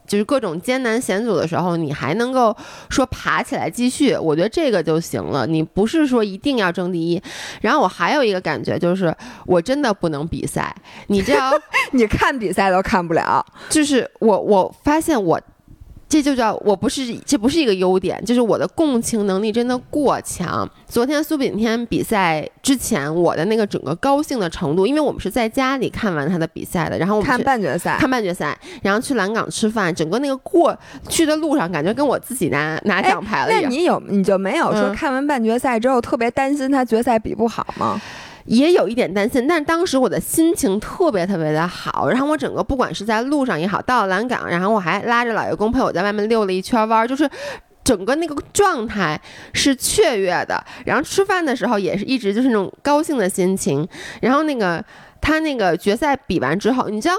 [0.06, 2.56] 就是各种艰难险阻的时候，你还能够
[2.92, 4.16] 说爬起来继续。
[4.16, 5.48] 我觉得这个就行了。
[5.48, 7.20] 你不是说一定要争第一。
[7.62, 9.12] 然后我还有一个感觉就是，
[9.48, 10.76] 我真的不能比赛。
[11.08, 11.52] 你这样，
[11.94, 13.44] 你看比赛都看不了。
[13.68, 15.42] 就是我，我发现我。
[16.10, 20.68] 这就叫我不是，这不是一个优点，就是我的共情能力真的过强。
[20.88, 30.76] 昨天苏炳添比赛之前，我的那个整个高兴的程度，因为我们是在家里看完他的比赛的，然后我们看半决赛，看半决赛，然后去蓝港吃饭，整个那个过
[31.08, 33.64] 去的路上，感觉跟我自己拿拿奖牌了一样。
[33.64, 38.02] 那你有你就没有说看完半决赛之后特别担心他决赛比不好吗？
[38.50, 47.30] 也有一点担心，但当时我的心情特别特别的好，然后我整个不管是在路上也好，到了蓝港，然后我还拉着老爷公陪我在外面溜了一圈弯儿，就是
[47.84, 49.22] 整个那个状态
[49.54, 50.66] 是雀跃的。
[50.84, 53.88] 然后吃饭的时候也是一直就是那种高兴的心情。
[54.20, 54.84] 然后那个
[55.22, 57.14] 他那个决赛比完之后，你知道。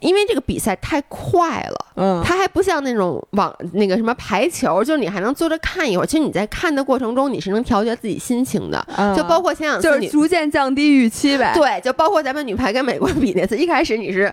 [0.00, 6.06] 因为这个比赛太快了，嗯，它还不像那种网那个什么排球，就是你还能坐着看一会儿。
[6.06, 8.86] 其实你在看的过程中，你是能调节自己心情的，
[9.16, 11.52] 就包括前两次，就是逐渐降低预期呗。
[11.54, 14.32] 对，就包括咱们女排跟美国比那次，一开始你是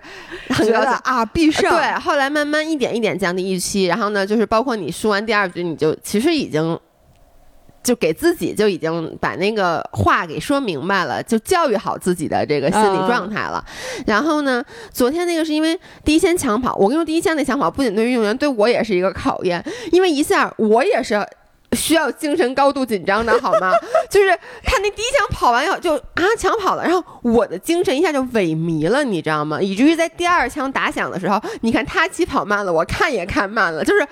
[0.58, 6.78] 觉得啊必胜，对，后来慢慢一点一点降低预期，然后呢，就是包括你输完第二局，你就其实已经。
[7.84, 13.64] 就给自己就已经把那个话给说明白了，就教育好自己的这个心理状态了。
[14.08, 21.24] 然后呢，昨天那个是因为第一线抢跑，我跟你说，第一线那抢跑不仅对运动员，对我也是一个考验，因为一下我也是。
[21.74, 23.72] 需要精神高度紧张的好吗？
[24.10, 24.30] 就是
[24.64, 29.62] 他那第一枪跑完以后就啊抢跑了，然后我的精神一下就萎靡了，你知道吗？
[29.62, 34.08] 以至于在第二枪打响的时候，你看他起跑慢了，我看也看慢了，就是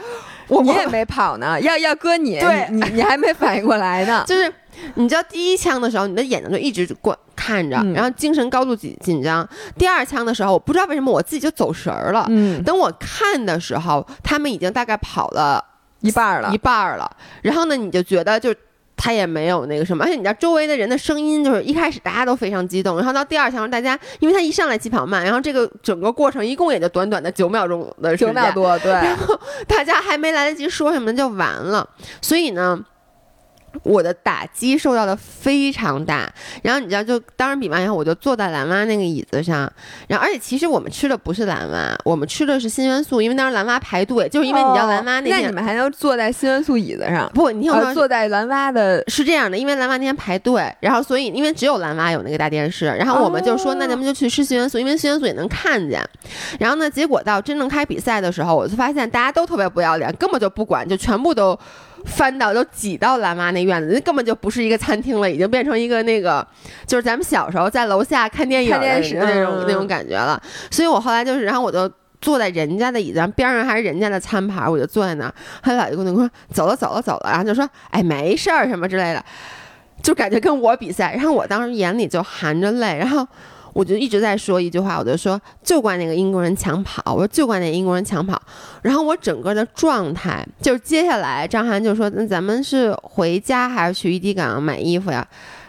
[0.47, 4.24] 我你也没跑呢， 要要搁你，对，你你还没反应过来呢。
[4.28, 4.51] 就是
[4.95, 9.47] 你知道第一枪的时候，你的眼睛就一直观看着，然后精神高度紧紧张。
[9.78, 12.26] 第二枪的时候，我不知道为什么我自己就走神儿了。
[12.30, 15.64] 嗯，等我看的时候，他们已经大概跑了。
[16.02, 17.10] 一半了，一半了。
[17.41, 18.54] 然后呢，你就觉得就
[18.95, 28.91] 他也没有那个什么，而且你知道周围的人的声音，就是一开始大家都非常激动，然后到第二枪，大家因为他一上来起跑慢，然后这个整个过程一共也就短短的九秒钟的时间，九秒多，对。
[28.91, 31.88] 然后大家还没来得及说什么就完了，
[32.22, 32.84] 所以呢。
[33.84, 39.72] 我的打击受到的非常大，然后你知道，就当时比完以后，我就坐在蓝蛙那个椅子上，
[40.07, 47.32] 然后而且其实我们吃的不是蓝蛙，我们吃的是新元素，因为当时蓝蛙排队，就是因为你知道蓝蛙那天，那你们还能坐在新元素椅子上？
[47.34, 56.01] 不，你听我说，坐在蓝蛙的是这样的，因为蓝蛙那天排队，然后所以因为只有蓝蛙有那个大电视，然后我们就说那咱们就去吃新元素，因为新元素也能看见。
[56.59, 61.57] 然后呢，结果到真正开比赛的时候，我就发现大家都特别不要脸，根本就不管，就全部都。
[62.06, 66.45] 翻到都挤到蓝妈那院子，那根本就不是一个餐厅了，已经变成一个那个，
[66.86, 70.41] 就是咱们小时候在楼下看电影的那种那种感觉了。
[70.70, 75.34] 所以我后来就是，然后我就坐在人家的椅子上，边上还是人家的餐盘，我就坐在那儿。
[75.62, 79.24] 他老爷跟我说走了走了走了，然后就说哎没事儿什么之类的，
[80.02, 81.14] 就感觉跟我比赛。
[81.14, 83.28] 然后我当时眼里就含着泪，然后
[83.74, 88.41] 我就一直在说一句话，我就说就怪那个英国人抢跑，我说就怪那英国人抢跑。
[88.82, 95.28] 然后我整个的状态就是接下来张涵就说那咱们是回家还是去怡迪港买衣服呀？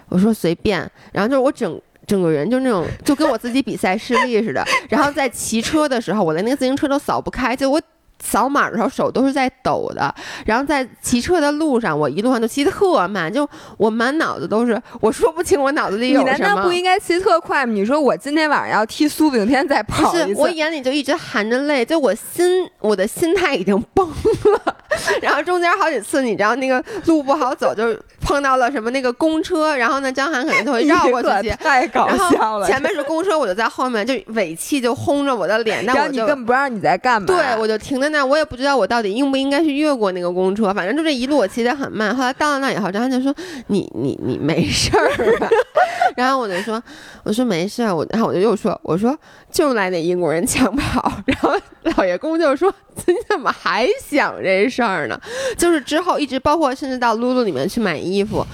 [0.09, 0.91] 我说随便。
[1.13, 1.81] 然后就是我整。
[2.05, 4.63] 整个人就那种，就跟我自己比赛失利似的。
[4.89, 7.81] 然后在骑车的时候，我连那个自行车都扫不开，就我。
[8.23, 10.15] 扫码的时候手都是在抖的，
[10.47, 16.33] 然后在骑车的路上，我一路上都骑特慢，就我满脑子都是，我说不清我脑子里有什么。
[16.33, 17.73] 你难道不应该骑特快吗？
[17.73, 24.77] 你说我今天晚上要踢苏炳添再跑一次，我眼里就一直含着泪，就我心我的心态已经崩了。
[25.21, 27.99] 然后中间好几次，你知道那个路不好走，就
[28.33, 32.67] 碰到了什么那个公车，然后呢张涵可能就会绕过去， 太搞笑了。
[32.67, 37.27] 前面是公车，我就在后面，就尾气就轰着我的脸，那我就你根本不知道你在干嘛。
[37.27, 38.09] 对，我就停在。
[38.09, 42.17] 那我也不知道我到底应不应该去越过那个公车，反正就这一路我骑得很慢。
[42.17, 43.35] 后来到了那以后，张涵就说
[43.69, 45.47] ：“你你你没事儿吧？”
[46.17, 46.83] 然后我就说
[47.25, 49.15] ：“我说没事儿。”我然后我就又说：“我说
[49.53, 52.73] 就赖那英国人抢跑。”然后老爷公就说
[53.07, 55.21] ：“你怎么还想这事儿呢？”
[55.57, 58.45] 就是之后一直包括甚至到露露里面去买衣服，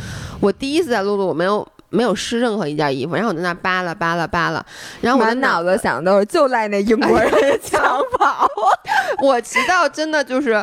[0.41, 1.67] 我第一次在露露我没有。
[1.91, 4.63] 没有试任何一件衣服，然后我在那扒拉扒拉扒拉，
[5.01, 7.33] 然后我满脑子想的都是就赖那英国人
[7.63, 7.81] 抢
[8.19, 8.47] 跑。
[9.25, 10.63] 我直到真的就是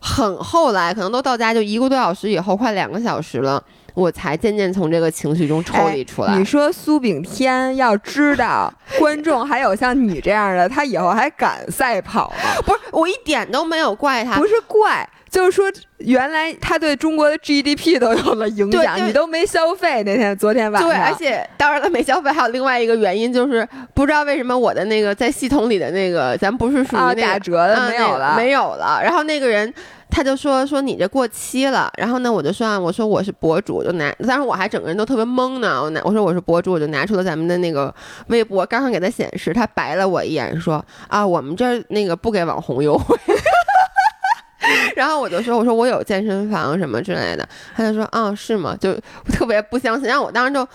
[0.00, 3.62] 很后来，可能都到家就一个多小时以后，快两个小时了，
[3.94, 6.36] 我才渐渐从这个情绪中抽离出来。
[6.36, 12.62] 你说苏炳添要知道 观众还有像你这样的，他以后还敢赛跑吗？
[12.64, 15.08] 不是，我一点都没有怪他，不是怪。
[15.30, 15.64] 就是说，
[15.96, 20.90] 原来他对中国的 GDP 都有了影响，你都没消费那天，昨天晚上。
[20.90, 29.00] 对，而且当然他，没消费还有另外一个原因，就是不知道为什么我的那个在系统里的那个，咱不是属于那打折的没有了，没有了。
[29.02, 29.72] 然后那个人
[30.14, 37.92] 他就说说你这过期了，然后呢我就说我说我是博主，就拿，当时我还整个人都特别懵呢，我拿我说我是博主，我就拿出了咱们的那个
[38.26, 43.16] 微博，刚刚给他显示，他白了我一眼说啊，我们这儿那个不给网红优惠。
[44.94, 48.94] 然后我就说：“我说我有健身房什么之类的。”他就说：“啊，是吗？”就
[49.32, 50.06] 特别不相信。
[50.06, 50.66] 然后我当时就，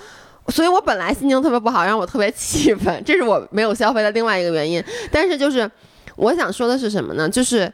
[0.49, 3.01] 所以我本来心情特别不好，让我特别气愤。
[3.05, 4.83] 这是我没有消费的另外一个原因。
[5.09, 5.69] 但是就是
[6.17, 7.29] 我想说的是什么呢？
[7.29, 7.71] 就是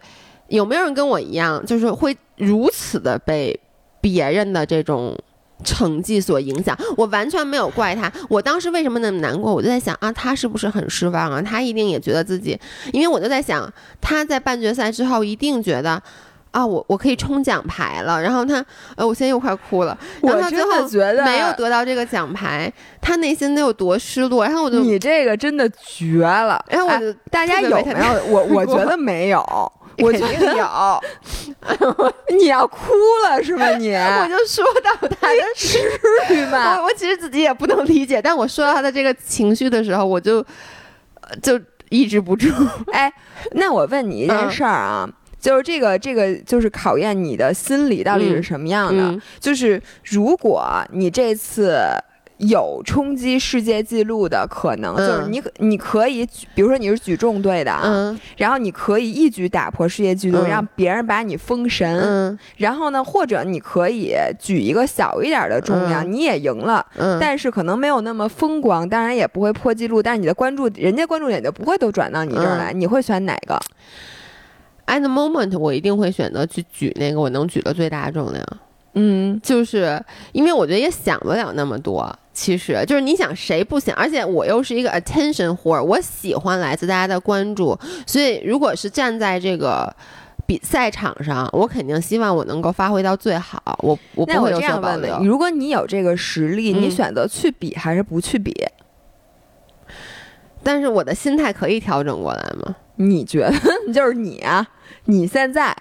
[0.48, 3.60] 有没有人跟我一样，就是会如此的被
[4.02, 5.18] 别人的这种。
[5.64, 8.12] 成绩所影响，我完全没有怪他。
[8.28, 9.54] 我当时为什么那么难过？
[9.54, 11.41] 我就在想啊，他是不是很失望啊？
[11.41, 12.60] 他一定也觉得自己，
[12.91, 13.72] 因为我就在想，
[14.02, 15.91] 他在半决赛之后一定觉得，
[16.52, 18.22] 啊，我我可以冲奖牌了。
[18.22, 18.56] 然后他，
[18.98, 19.98] 呃，我现在又快哭了。
[20.20, 22.70] 我真的觉得没有得到这个奖牌，
[23.00, 24.44] 他内心得有多失落。
[24.44, 26.62] 然后我就，你这个真的绝了。
[26.70, 28.26] 然后我就，大家有没有？
[28.28, 29.41] 我我觉得没有。
[30.04, 31.02] 我觉得有，
[32.38, 32.94] 你要哭
[33.26, 33.70] 了是吧？
[33.78, 35.80] 你 我就说到他的至
[36.30, 36.78] 于吗？
[36.78, 40.44] 我我其实自己也不能理解，但我说到他的这个情绪的时候，我就
[41.41, 42.48] 就抑制不住。
[42.91, 43.12] 哎，
[43.52, 45.08] 那我问你一件事儿啊，
[45.39, 49.20] 就是这个这个就是考验你的心理到底是什么样的？
[49.39, 51.80] 就是如果你这次。
[52.38, 56.25] 有冲击世界纪录的可能，就是你你可以，
[56.55, 73.59] 比如说你是举重队的，嗯，然后你可以一举打破世界纪录，让别人把你封神，嗯，然后呢，或者你可以举一个小一点的重量，你也赢了，嗯，但是可能没有那么风光，当然也不会破纪录，但是你的关注，人家关注点就不会都转到你这儿来，你会选哪个
[74.86, 78.45] ？At the moment，我一定会选择去举那个我能举的最大重量。
[78.95, 79.99] 嗯，就是
[80.34, 87.77] 因为我觉得也想不了那么多，其实就是你想谁不想，而且我又是一个 attention whore，我喜欢来自大家的关注，
[88.07, 89.95] 所以如果是站在这个
[90.47, 93.61] 比赛场上，我肯定希望我能够发挥到最好。
[93.84, 95.19] 我我不会有所保留。
[95.23, 98.53] 如果你有这个实力，你选择去比还是不去比？
[100.63, 102.75] 但是我的心态可以调整过来吗？
[102.95, 103.53] 你觉得？
[103.93, 104.65] 就是你啊，
[105.05, 105.75] 你现在。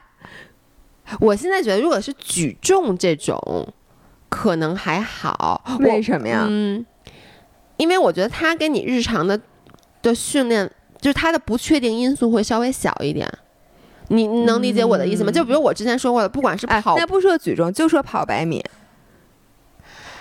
[1.20, 3.38] 我现在觉得，如果是举重这种，
[4.32, 5.62] 可能还好。
[5.80, 6.46] 为什么呀？
[6.48, 6.86] 嗯，
[7.76, 9.38] 因为我觉得它跟你日常的
[10.00, 10.66] 的训练，
[10.98, 13.30] 就是它的不确定因素会稍微小一点。
[14.08, 15.30] 你能理解我的意思吗？
[15.30, 18.64] 就比如我之前说过的，不管是跑，那不说举重，就说跑百米，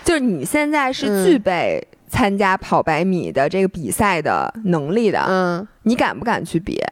[0.03, 5.26] 就是你现在是具备参加跑百米的这个比赛的能力的。
[5.26, 6.84] 嗯，你敢不敢去比？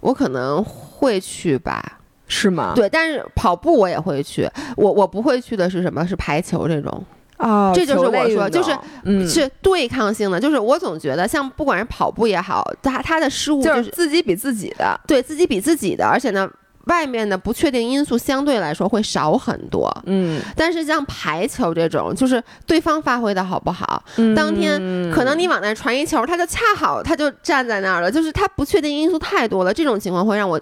[0.00, 1.97] 我可能会去吧。
[2.28, 2.72] 是吗？
[2.76, 4.48] 对，但是跑步我也会去。
[4.76, 6.06] 我我不会去的是什么？
[6.06, 7.04] 是排球这种
[7.38, 16.48] 哦，这就是我说，就是嗯，是对抗性的，就是我总觉得像不管是跑步也好，他他的失误就是自己比自己的，对自己比自己的，而且呢。
[16.84, 24.02] 外面的不确定因素相对来说会少很多，嗯，但是像排球这种，就是对方发挥的好不好，
[24.34, 24.80] 当天
[25.12, 30.58] 可能你往那传一球，他就恰好他就站在那儿了，就是他不确定因素太多了，这种情况会让我。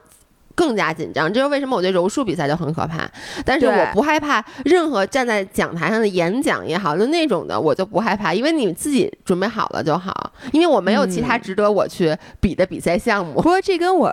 [0.57, 1.77] 更加紧张，这是为什么？
[1.77, 3.09] 我觉得柔术比赛就很可怕，
[3.45, 13.35] 但是我不害怕任何站在讲台上的演讲也好，就那种的我就不害怕，因为你自己准备好了就好，因为我没有其他值得我去比的比赛项目。
[13.35, 14.11] 不过这跟我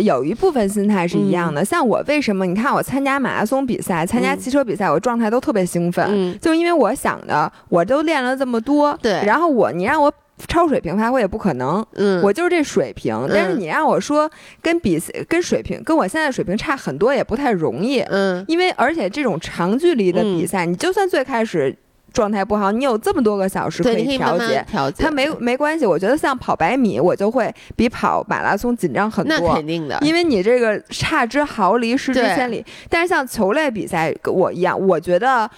[0.00, 2.44] 有一部分心态是一样的，像我为什么？
[2.44, 10.12] 你看我参加马拉松比赛、参加汽车比赛，我状态都特别兴奋，就因为我想的，我都练了这么多，对，然后我你让我。
[10.48, 13.28] 超水平发挥也不可能，嗯，我就是这水平。
[13.32, 14.28] 但是你让我说
[14.60, 21.74] 跟比赛、跟水平、跟我现在水平差很多，也不太容易，嗯，因为而且这种长距离的比赛，你就算最开始
[22.12, 25.86] 状态不好，你有这么多个小时可以调节，调节，它没没关系。
[25.86, 32.64] 我觉得像跑百米，我就会比跑马拉松紧张很多，那肯定的，因为你这个差之毫厘，失之千里。
[32.88, 35.48] 但是像球类比赛，跟我一样，我觉得。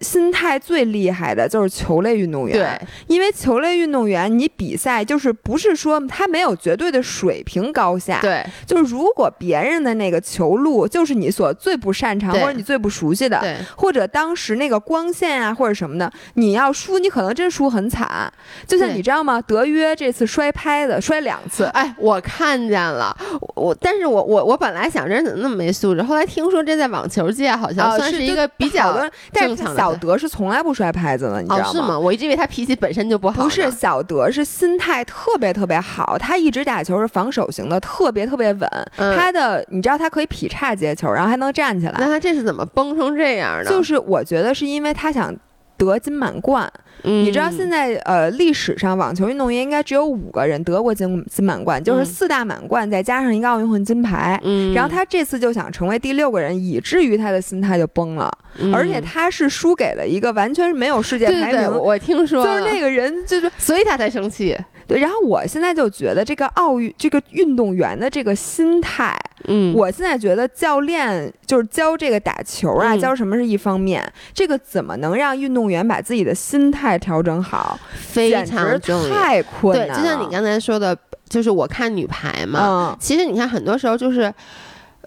[0.00, 18.32] 心态最厉害的就是球类运动员，对，因为球类运动员你比赛就是不是说他没有绝对的水平高下，对，就是如果别人的那个球路就是你所最不擅长或者你最不熟悉的，对，或者当时那个光线啊或者什么的，你要输你可能真输很惨，
[18.66, 19.40] 就像你知道吗？
[19.42, 23.16] 德约这次摔拍子摔两次，哎，我看见了，
[23.54, 29.76] 我但是我我我本来想着怎么那么没素质，后来听说这在网球界好像算是一个比较正常。
[29.76, 31.72] 小德是从来不摔拍子的，你知道吗？
[31.72, 31.98] 是吗？
[31.98, 33.42] 我一直以为他脾气本身就不好。
[33.42, 38.68] 不是，小德是心态特别特别好，他一直打球是防守型的，特别特别稳。
[38.96, 41.94] 他的，你知道他可以劈叉接球，然后还能站起来。
[41.98, 43.70] 那他这是怎么崩成这样的？
[43.70, 45.34] 就是我觉得是因为他想
[45.76, 46.70] 得金满贯。
[47.02, 54.40] 你知道现在呃历史上网球运动员应该只有五个人得过金金满贯，就是四大满贯再加上一个奥运会金牌。
[54.44, 58.30] 嗯，然后他这次就想成为第六个人，以至于他的心态就崩了。
[58.72, 64.56] 而且他是输给了一个完全是没有世界排名，我听说就是那个人就是，所以他才生气。
[64.88, 69.14] 对，然后我现在就觉得这个奥运这个运动员的这个心态，
[69.46, 79.88] 嗯，我现在觉得教练就是教这个打球啊，教什么是一方面，这个怎么能让运动员把自己的心态调整好，非常重要，太困难。
[79.88, 80.96] 对，就像你刚才说的，
[81.28, 84.32] 就是我看女排嘛，其实你看很多时候就是。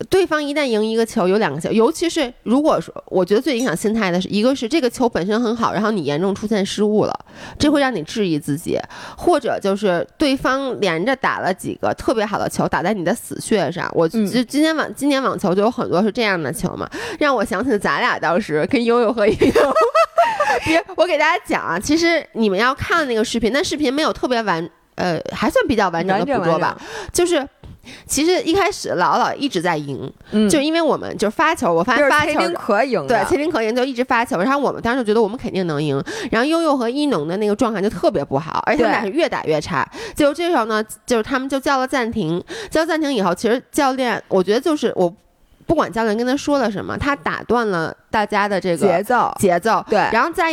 [0.10, 7.14] 对方一旦赢一个球，有两个球，尤其是如果说，我觉得最影响心态的是一个是这个球本身很好，然后你严重出现失误了，
[7.60, 8.80] 这会让你质疑自己；
[9.16, 13.88] 或者就是对方连着打了几个特别好的球，打在你的死穴上。
[13.94, 19.74] 我就今天网今年网球就有很多是这样的球嘛，让我想起了咱俩当时跟悠悠和悠悠。
[20.66, 26.78] 别，我给大家讲啊，其实你们要看那个视频，那视频没有特别完，呃，还算比较完整的捕捉吧，
[27.12, 27.48] 就是。
[28.06, 30.08] 其实一开始老老一直在赢，
[30.48, 36.00] 就因为我们就是发球，我发现发球可赢，对，麒麟可赢就一直发球，然后我们当时就觉得我们肯定能赢，
[36.30, 39.84] 然后悠悠和一农的那个状态就特别不好，而且他们俩是越打越差。
[40.16, 45.12] 就这时候呢，就是他们就叫了暂停，叫暂停以后，其实教练我觉得就是我
[45.72, 50.52] 不管教练跟他说了什么，他打断了大家的这个节奏节奏，对，然后再。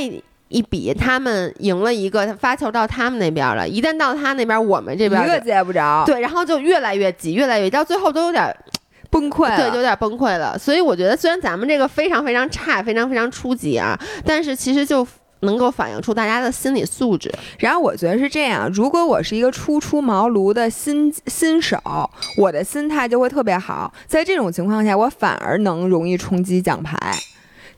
[0.50, 3.68] 一比，他们赢了一个，他发球到他们那边了。
[3.68, 6.04] 一旦到他那边，我们这边一个接不着。
[6.06, 8.56] 对，然后就越来越急，越来越到最后都有点
[9.10, 10.58] 崩溃，对，有点崩溃了。
[10.58, 13.94] 所以我觉得，虽然咱们这个非常非常差，非常非常初级啊，
[14.24, 15.06] 但是其实就
[15.40, 17.32] 能够反映出大家的心理素质。
[17.58, 21.78] 然后我觉得是这样，如果我是一个初出茅庐的新新手，
[22.36, 23.92] 我的心态就会特别好。
[24.06, 26.96] 在这种情况下，我反而能容易冲击奖牌。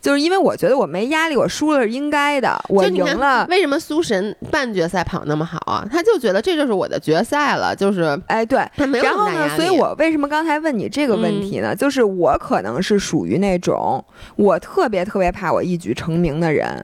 [0.00, 3.46] 就是因为我觉得我没压力，我输了是应该的，我赢了。
[3.50, 5.86] 为什么苏神半决赛跑那么好啊？
[5.92, 11.76] 他就觉得这就是我的决赛了，就是哎，对，他没有然后呢，所以我为什么刚才问你这个问题呢？
[11.76, 14.02] 就是我可能是属于那种
[14.36, 16.82] 我特别特别怕我一举成名的人，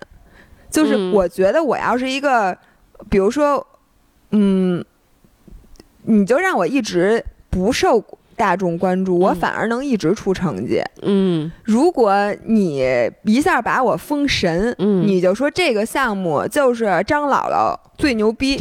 [0.76, 2.56] 就是我觉得我要是一个，
[3.08, 3.66] 比如说，
[4.30, 4.84] 嗯，
[6.02, 8.04] 你就让我一直不受。
[8.38, 10.82] 大众关注我，反而能一直出成绩。
[11.00, 12.14] 嗯，如果
[12.44, 12.84] 你
[13.24, 18.58] 一下把我封神，嗯，你就说这个项目就是张姥姥最牛逼，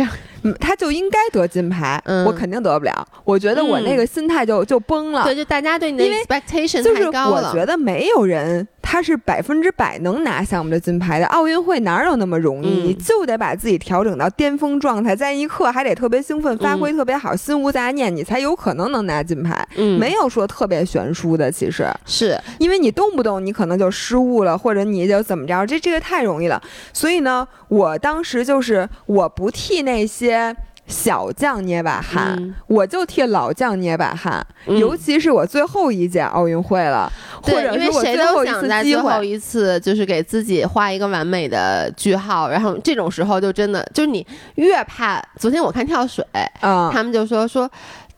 [0.60, 3.08] 他就应该得金牌，我肯定得不了。
[3.24, 5.24] 我觉得我那个心态就就崩了。
[5.24, 7.42] 对，就大家对你的 expectation 太高了。
[7.42, 11.26] 就是我觉得没有人他是百分之百能拿项目的金牌的。
[11.28, 12.68] 奥运会哪有那么容易？
[12.68, 19.68] 你就得把自己调整到巅峰状态，在一刻还得特别兴奋，发挥特别好，心无杂念，你才有可能能拿金牌。
[19.76, 26.62] 嗯，没有说特别悬殊的，其实是因为你动不动你可能就失误了，或者你就怎么着，这这个太容易了。
[26.94, 30.56] 所以呢，我当时就是我不替那些。
[30.88, 34.46] 小将捏把汗，我就替老将捏把汗。
[34.68, 37.12] 尤其是我最后一届奥运会了，
[37.42, 42.48] 或者因为谁都想在最后一次就是给自己画一个完美的句号。
[42.48, 44.24] 然后这种时候就真的就是你
[44.58, 45.20] 越怕。
[45.40, 46.24] 昨天我看跳水，
[46.62, 47.68] 他们就说说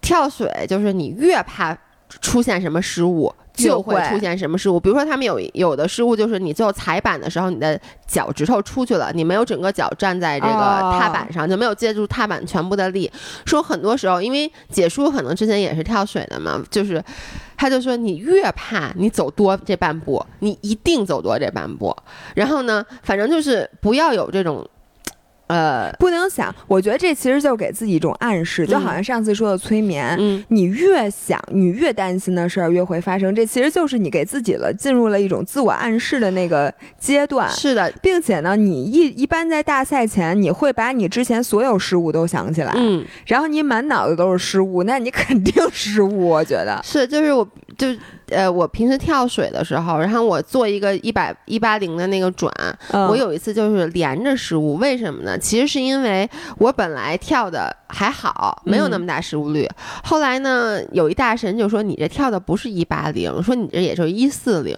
[0.01, 1.73] 跳水就是你越怕
[2.19, 3.33] 出现什么失误。
[3.57, 4.79] 就会出现什么失误？
[4.79, 13.11] 比如说，他们有有的失误就是你最后踩板的时候，你的脚趾头出去了，你没有整个脚站在这个踏板上，就没有借助踏板全部的力。
[13.45, 17.03] 说很多时候，因为解说可能之前也是跳水的嘛，就是
[17.57, 21.95] 他就说你越怕你走多这半步，你一定走多这半步。
[22.35, 24.67] 然后呢，反正就是不要有这种。
[25.47, 37.49] 呃，不能想，我觉得这其实就是给自己一种暗示，就好像上次说的催眠，嗯，你越想，你越担心的事儿越会发生，这其实就是你给自己了进入了一种自我暗示的那个阶段。
[37.49, 46.79] 是的，并且呢，你一一般在大赛前，你会把你之前所有失误都想起来，嗯，然后你满脑子都是失误，那你肯定失误，我觉得。
[46.83, 47.47] 是，就是我
[47.77, 47.87] 就。
[48.29, 52.53] 呃，我平时跳水的时候，然后我做一个一百一八零的那个转，
[52.91, 55.39] 我有一次就是连着失误，为什么呢？
[55.39, 59.65] 其实是因为我本来跳的还好，没有那么大失误率。
[60.03, 64.75] 后来呢，有一大神就说你这跳的不是一八零，说你这也就一四零，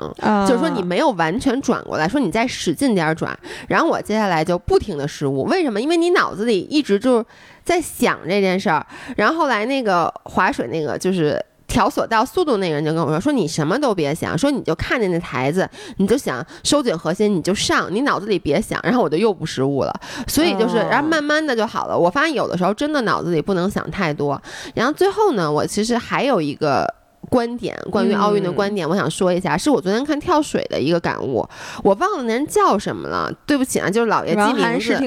[0.48, 3.36] 就是说你没有完全转过来，说你再使劲点转。
[3.68, 5.82] 然后我接下来就不停的失误，为什么？
[5.82, 7.26] 因为你脑子里一直就是
[7.64, 8.86] 在想这件事儿。
[9.16, 11.44] 然后后来那个划水那个就是。
[11.70, 21.98] 调索到速度那个人就跟我说：“说你什么都别想，说你就看见那台子，你就想收紧核心，你就上，你脑子里别想。”然后我就又不失误了，所以就是，然后慢慢的就好了。
[21.98, 24.42] 我发现有的时候真的脑子里不能想太多。
[24.74, 26.99] 然后最后呢，我其实还有一个。
[27.30, 31.48] 观点关于奥运的观点，我想说一下，是我昨天看跳水的一个感悟。
[31.84, 35.00] 我忘了那人叫什么了，对不起啊，就是老爷记名字。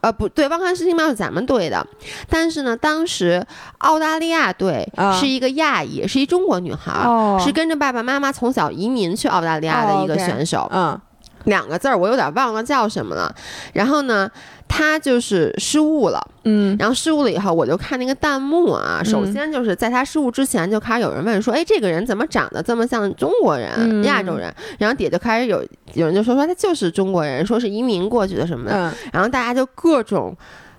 [0.00, 1.86] 呃，不对，汪涵诗听帽是咱们队的，
[2.28, 3.44] 但是呢，当时
[3.78, 4.88] 澳大利亚队
[5.20, 7.06] 是一个亚裔，是一中国女孩，
[7.40, 10.70] 是跟着爸爸妈妈从小移民去澳大利亚的一个选手。
[10.72, 10.98] 嗯。
[11.44, 13.34] 两个字儿我有点忘了叫什么了，
[13.72, 14.30] 然后呢，
[14.66, 24.52] 他就是失误了，嗯，然后失误了以后，我就看那个弹幕啊，首先就是在他失误之前就开始有人问说，哎，这个人怎么长得这么像中国人、亚洲人？
[24.78, 30.36] 然后底下就开始有有人就说说他就是中国人，说是移民过去的什么的，然后大家就各种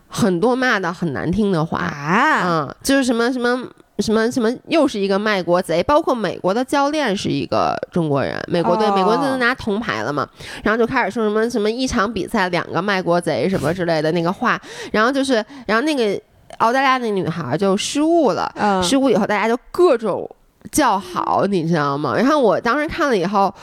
[0.07, 1.80] 很多骂的很难听的话。
[1.80, 3.68] 啊，嗯，就是什么什么。
[3.99, 10.27] 什么什么又是一个卖国贼，包括美国的教练是一个中国人，美国队美国队都拿铜牌了嘛，
[10.63, 14.59] 然后就开始说什么什么一场比赛两个卖国贼什么之类的那个话，
[14.91, 16.21] 然后就是然后那个
[16.57, 18.51] 澳大利亚那女孩就失误了，
[18.83, 20.29] 失误以后大家就各种
[20.71, 22.15] 叫好，你知道吗？
[22.15, 23.53] 然后我当时看了以后。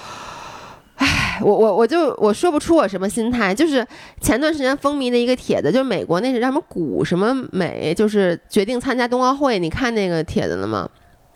[1.41, 3.87] 我我我就我说不出我什么心态，就是
[4.21, 10.89] 前段时间风靡的一个帖子，就是美国那是什么古什么美，就是决定参加冬奥会，你看那个帖子了吗？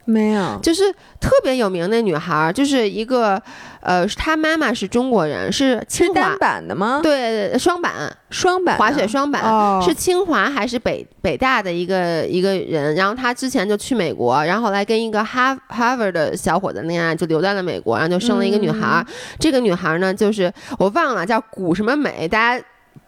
[0.07, 0.91] 没有，就是
[1.21, 3.43] 特别有名的女孩，就是一个，
[3.81, 7.01] 呃，她妈妈是中国人，是清华版的吗？
[7.03, 7.93] 对，双板，
[8.31, 12.95] 双板滑雪双板，是清华还是北北大的一个一个人？
[12.95, 19.05] 然后她之前就去美国，然后后来跟一个哈哈佛的小伙子恋爱，就留在了美国，然后就生了一个女孩。
[19.41, 22.65] 这个女孩呢，就是我忘了叫古什么美，大家。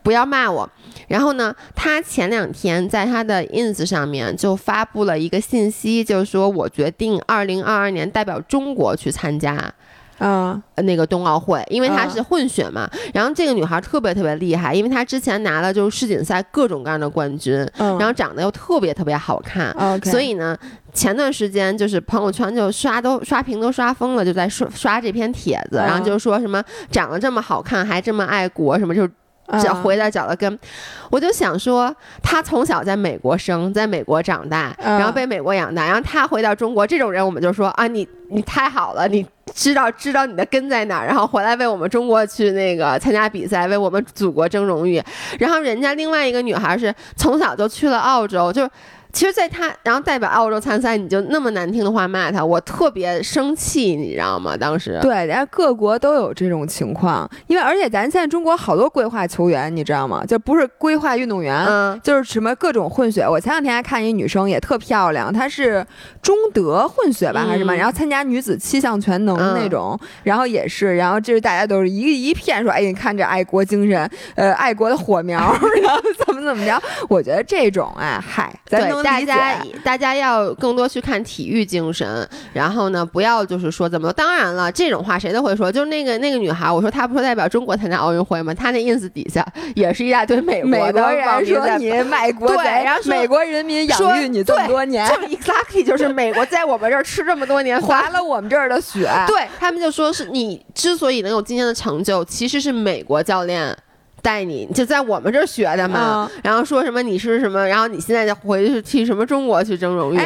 [0.09, 0.67] 不要骂我。
[1.07, 9.71] 然后呢，他前两天在他的 ins 上面就发布了一个信息，就是说我决定二零二二年代表中国去参加，
[10.19, 12.89] 嗯，那个冬奥会，因为她是混血嘛。
[13.13, 20.57] 然后这个女孩特别特别厉害，因为她之前拿了就是世锦赛各种各样的冠军，然后长得又特别特别好看，所以呢，
[20.95, 29.07] 前段时间就是朋友圈就刷都刷屏都刷疯了，就在刷刷这篇帖子，然后就说什么长得这么好看还这么爱国，什么就。
[29.63, 30.59] 找回到脚的根，
[31.11, 45.03] 我就想说，他从小在美国生，在美国长大，然后被美国养大，然后他回到中国，这种人我们就说啊，你你太好了，你知道知道你的根在哪儿，然后回来为我们中国去那个参加比赛，为我们祖国争荣誉。
[45.39, 48.69] 然后人家另外一个女孩是从小就去了澳洲，就
[49.13, 54.57] 其实，在他然后代表澳洲参赛，你就那么难听的话骂他，我特别生气，你知道吗？
[54.57, 60.25] 当时对，人家各国都有这种情况，因为而且咱现在中国好多规划球员，你知道吗？
[60.27, 63.27] 就不是规划运动员，嗯，就是什么各种混血。
[63.27, 65.85] 我前两天还看一女生也特漂亮，她是
[66.23, 67.75] 中德混血吧还是什么？
[67.75, 75.39] 然后参加女子七项全能那种，然后也是，然后就是大家都是一一片说，哎，你看这爱国精神，呃，爱国的火苗，
[75.83, 76.81] 然后怎么怎么着？
[77.09, 79.08] 我觉得这种啊，嗨，咱能。
[79.09, 84.13] 大家大家要更多去看体育精神，然后呢，不要就是说怎么。
[84.13, 85.71] 当然了，这种话谁都会说。
[85.71, 88.53] 就是那个那个女孩，我说她不是代表中国参加奥运会吗？
[88.53, 99.09] 她那 ins 底下也是一大堆美国的人说你卖国贼，然后美国人民养育你这么多年，就 exactly 就是美国在我们这儿吃这么多年，划了我们这儿的血。
[99.27, 103.77] 对他们就说是你之所以能有今天的成就，其实是美国教练。
[104.29, 110.21] 带你就在我们这儿学的嘛，然后说什么你是什么，然后你现在就回去替什么中国去争荣誉。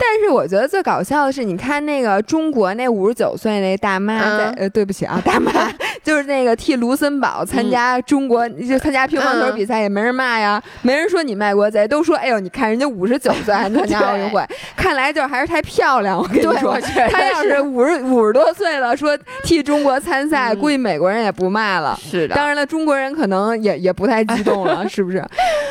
[0.00, 5.50] 但是我觉得最搞笑的是，你看那个中国那五十九岁那大妈在呃，对不起啊， 大妈
[6.04, 14.42] 就是那个替卢森堡参加中国就参加乒乓球比赛，也没人骂呀，没人说你卖国贼，都说哎呦，你看人家五十九岁还参加奥运会，
[14.76, 16.16] 看来就还是太漂亮。
[16.16, 16.78] 我跟你说，
[17.10, 21.98] 他要是五十五十多岁了，说替中国参赛，估计美国人也不骂了。
[22.00, 25.22] 是的，当然了，中国人可能也也不太激动了，是不是？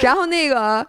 [0.01, 0.86] 然后那个。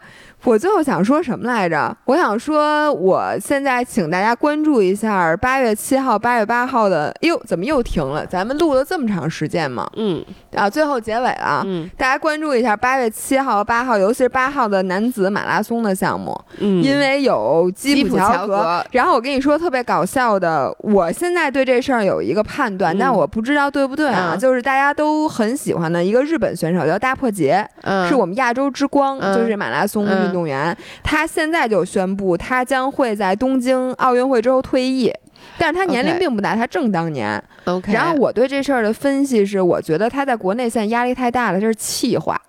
[0.48, 1.94] 我最后想说什么来着？
[2.06, 7.14] 我想说，我现在请大家关注一下八月七号、八月八号的。
[7.20, 8.24] 哎呦，怎么又停了？
[8.24, 9.86] 咱们录了这么长时间吗？
[9.96, 10.24] 嗯，
[10.56, 11.62] 啊，最后结尾了。
[11.66, 16.34] 嗯，大家关注一下八月七号、八号，尤其是八号的男子马拉松的项目。
[16.60, 18.82] 嗯，因为有基普乔格。
[18.92, 24.34] 然后我跟你说特别搞笑的，我现在对这事儿有一个判断，但我不知道对不对啊？
[24.34, 27.62] 就是大家都很喜欢的一个日本选手叫大破节，
[28.08, 29.98] 是我们亚洲之光，就是马拉松。
[30.08, 35.12] 运动员，他现在就宣布，他将会在东京奥运会之后退役，
[35.58, 37.42] 但是他年龄并不大，他正当年。
[37.64, 42.40] OK，然后我对这事儿的分析是，我觉得他在国内现在压力太大了，这是气话，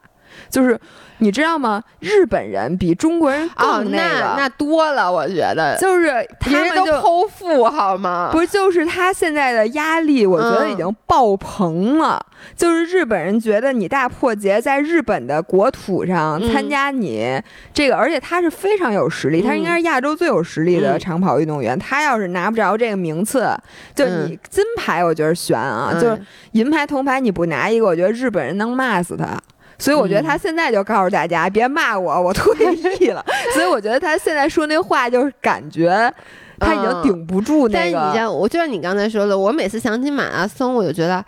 [0.50, 0.80] 就是。
[1.20, 1.82] 你知道吗？
[2.00, 5.12] 日本人比中国人更那个，那多了。
[5.12, 6.08] 我觉得就是
[6.40, 8.30] 他们都剖腹好吗？
[8.32, 12.26] 不是，就是他现在的压力，我觉得已经爆棚了。
[12.56, 17.42] 就是日本人觉得你大破节在日本的国土上参加你
[17.74, 21.78] 这个，而且他是非常有实力，他应该是亚洲最有实力的长跑运动员。
[21.78, 23.50] 他要是拿不着这个名次，
[23.94, 25.94] 就你金牌，我觉得悬啊。
[25.94, 26.22] 就是
[26.54, 29.38] 银牌、铜牌你不拿一个，我觉得日本人能骂死他。
[29.80, 33.26] 所以我觉得他现在就告诉大家别骂我， 我退役了。
[33.56, 36.14] 所以我觉得他现在说那话就是感觉
[36.60, 37.98] 他已经顶不住那个。
[37.98, 41.24] 但你像我就像你刚才说的，我每次想起马拉松，我就觉得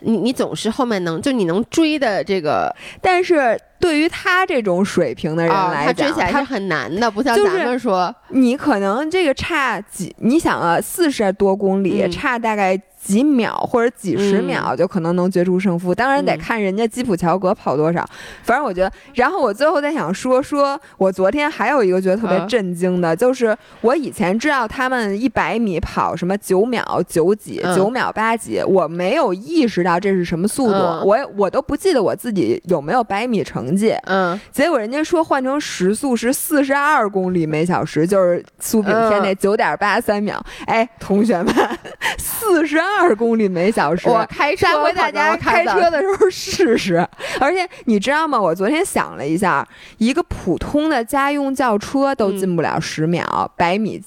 [0.00, 2.70] 你你总是后面能就你能追的这个，
[3.00, 12.78] 但是对于他这种水平的人来讲，他追起来是很难的，不像咱们说你可能这个差几，你想啊，四十多公里差大概。
[13.00, 18.04] 几秒或者几十秒就可能能决出胜负，当然得看人家基普乔格跑多少。
[18.42, 33.94] 反正我觉得，然后我最后再想说说，我昨天还有一个觉得特别震惊的，就是我以前知道他们一百米跑什么九秒九几、九秒八几，我没有意识到这是什么速度，我我都不记得我自己有没有百米成绩。
[34.06, 40.44] 嗯，结果人家说换成时速是四十二公里每小时，就是苏炳添那九点八三秒。
[40.66, 41.54] 哎，同学们，
[42.18, 42.87] 四十二。
[43.00, 47.06] 二公里每小时，我开车，下回大家开车的时候试试。
[47.40, 48.40] 而且你知道吗？
[48.40, 49.66] 我昨天想了一下，
[49.98, 54.02] 一个普通的家用轿车都进不了十秒，百米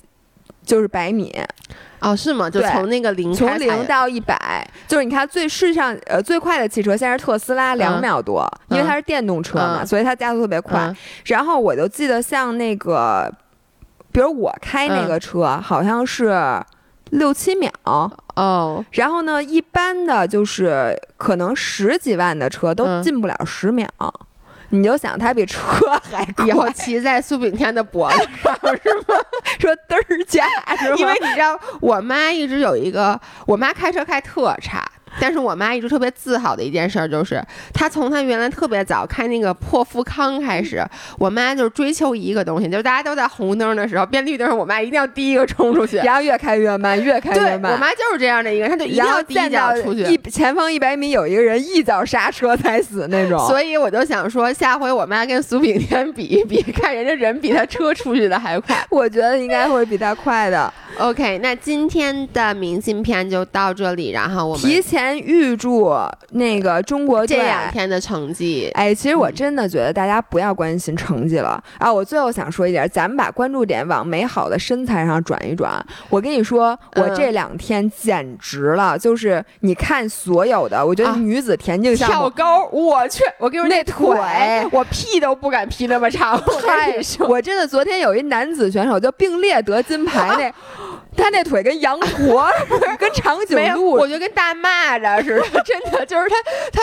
[0.66, 1.34] 就是百米。
[2.00, 2.50] 哦，是吗？
[2.50, 10.94] 就从那个零从零到一百，就是你看最世上呃最快的汽车，现在是特斯拉，两秒多，因为它是电动车嘛，所以它加速特别快。
[11.26, 13.32] 然后我就记得像那个，
[14.12, 16.60] 比如我开那个车，好像是。
[17.12, 23.88] 六七秒哦，然后呢，一般的就是可能十几万的车都进不了十秒，
[24.70, 25.60] 你就想它比车
[26.10, 29.16] 还快， 骑在苏炳添的脖子上 是吗？
[29.60, 30.46] 说嘚儿驾
[30.78, 30.96] 是吗？
[30.98, 34.91] 因为你知道，我妈一直有一个，我妈开车开特差。
[35.20, 37.42] 但是我妈一直特别自豪的一件事就是，
[37.74, 40.84] 她从她原来特别早开那个破富康开始，
[41.18, 47.74] 我妈就是追求一个东西，就是大家都在红灯的时候变绿灯，我妈一定要第一个冲出去，然后越开越慢，越开越慢。
[47.74, 53.40] 我妈就是这样的一个，她就一定要第一脚出去，一前方一百米有一个人一脚刹车才死那种。
[53.48, 60.72] 所以我就想说，下回我妈跟苏炳添比一 比，看人家人比他车出去的还快，我觉得应该会比他快的。
[60.98, 65.94] OK，那今天的明信片就到这里，然后我们提前预祝
[66.32, 68.70] 那个中国这两天的成绩。
[68.74, 71.92] 哎，其实我真的觉得大家不要关心成绩了啊！
[71.92, 75.84] 我最后想说一点，咱们把关注点往美好的身材上转一转。
[76.10, 86.40] 我跟你说，我这两天简直了，就是你看所有的，我觉得女子田径项目跳高，我去，我跟你说那腿，我屁都不敢劈那么长。
[86.66, 86.98] 太，
[87.28, 90.52] 我真的昨天有一男子选手就并列得金牌 那。
[91.16, 96.36] 他那腿跟羊驼似的，跟长颈鹿，我觉得跟大蚂蚱似的， 真的就是他
[96.72, 96.82] 他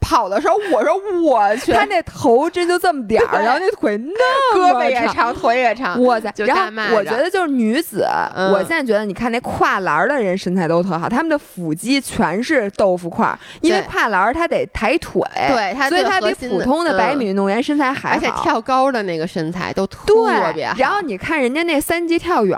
[0.00, 6.30] 跑的时候，我说我去，他那头真就这么点儿，然后那腿那么胳膊也长，腿也长，哇塞！
[6.44, 8.06] 然后我觉得就是女子，
[8.52, 20.04] 我现在觉得你看那跨栏的人身材都特好，他们的腹肌全是豆腐块，因为跨栏他得抬腿，对，所以他比普通的百米运动员身材还好，而且跳高的那个身材都特
[20.52, 20.74] 别好。
[20.76, 22.56] 然后你看人家那三级跳远。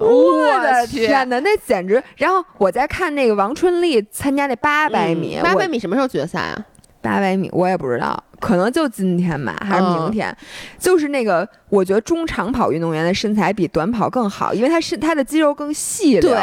[0.00, 2.02] 我的天哪，那简直！
[2.16, 6.66] 然后我在看那个王春丽参加那八百米，八百米什么时候决赛啊？
[7.02, 8.22] 八百米我也不知道。
[8.40, 10.34] 可能就今天吧，还是明天？
[10.78, 16.34] 就是那个，我觉得中长跑运动员的身材比短跑更好，因为他是他的肌肉更细对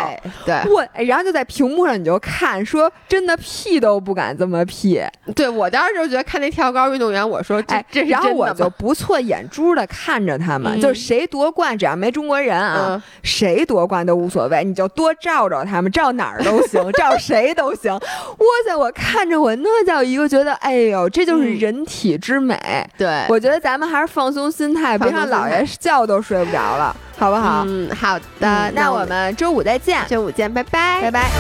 [0.46, 5.02] 对，我然后就在屏幕上你就看，说真的屁都不敢这么屁。
[5.36, 17.92] 对我当时就觉得看那跳高运动员，我说哎，然后我就不错眼珠的看着他们，就是谁夺冠，只要没中国人啊，谁夺冠都无所谓，你就多照照他们，照哪儿都行，照谁都行。
[17.92, 21.87] 哇塞，我看着我那叫一个觉得，哎呦，这就是人。
[21.88, 22.56] 体之美，
[22.98, 27.64] 对我觉得咱们还是放松心态，别让姥爷觉都睡不着了，好不好？
[27.66, 31.32] 嗯，好的，那我们周五再见，周五见，拜拜，拜拜。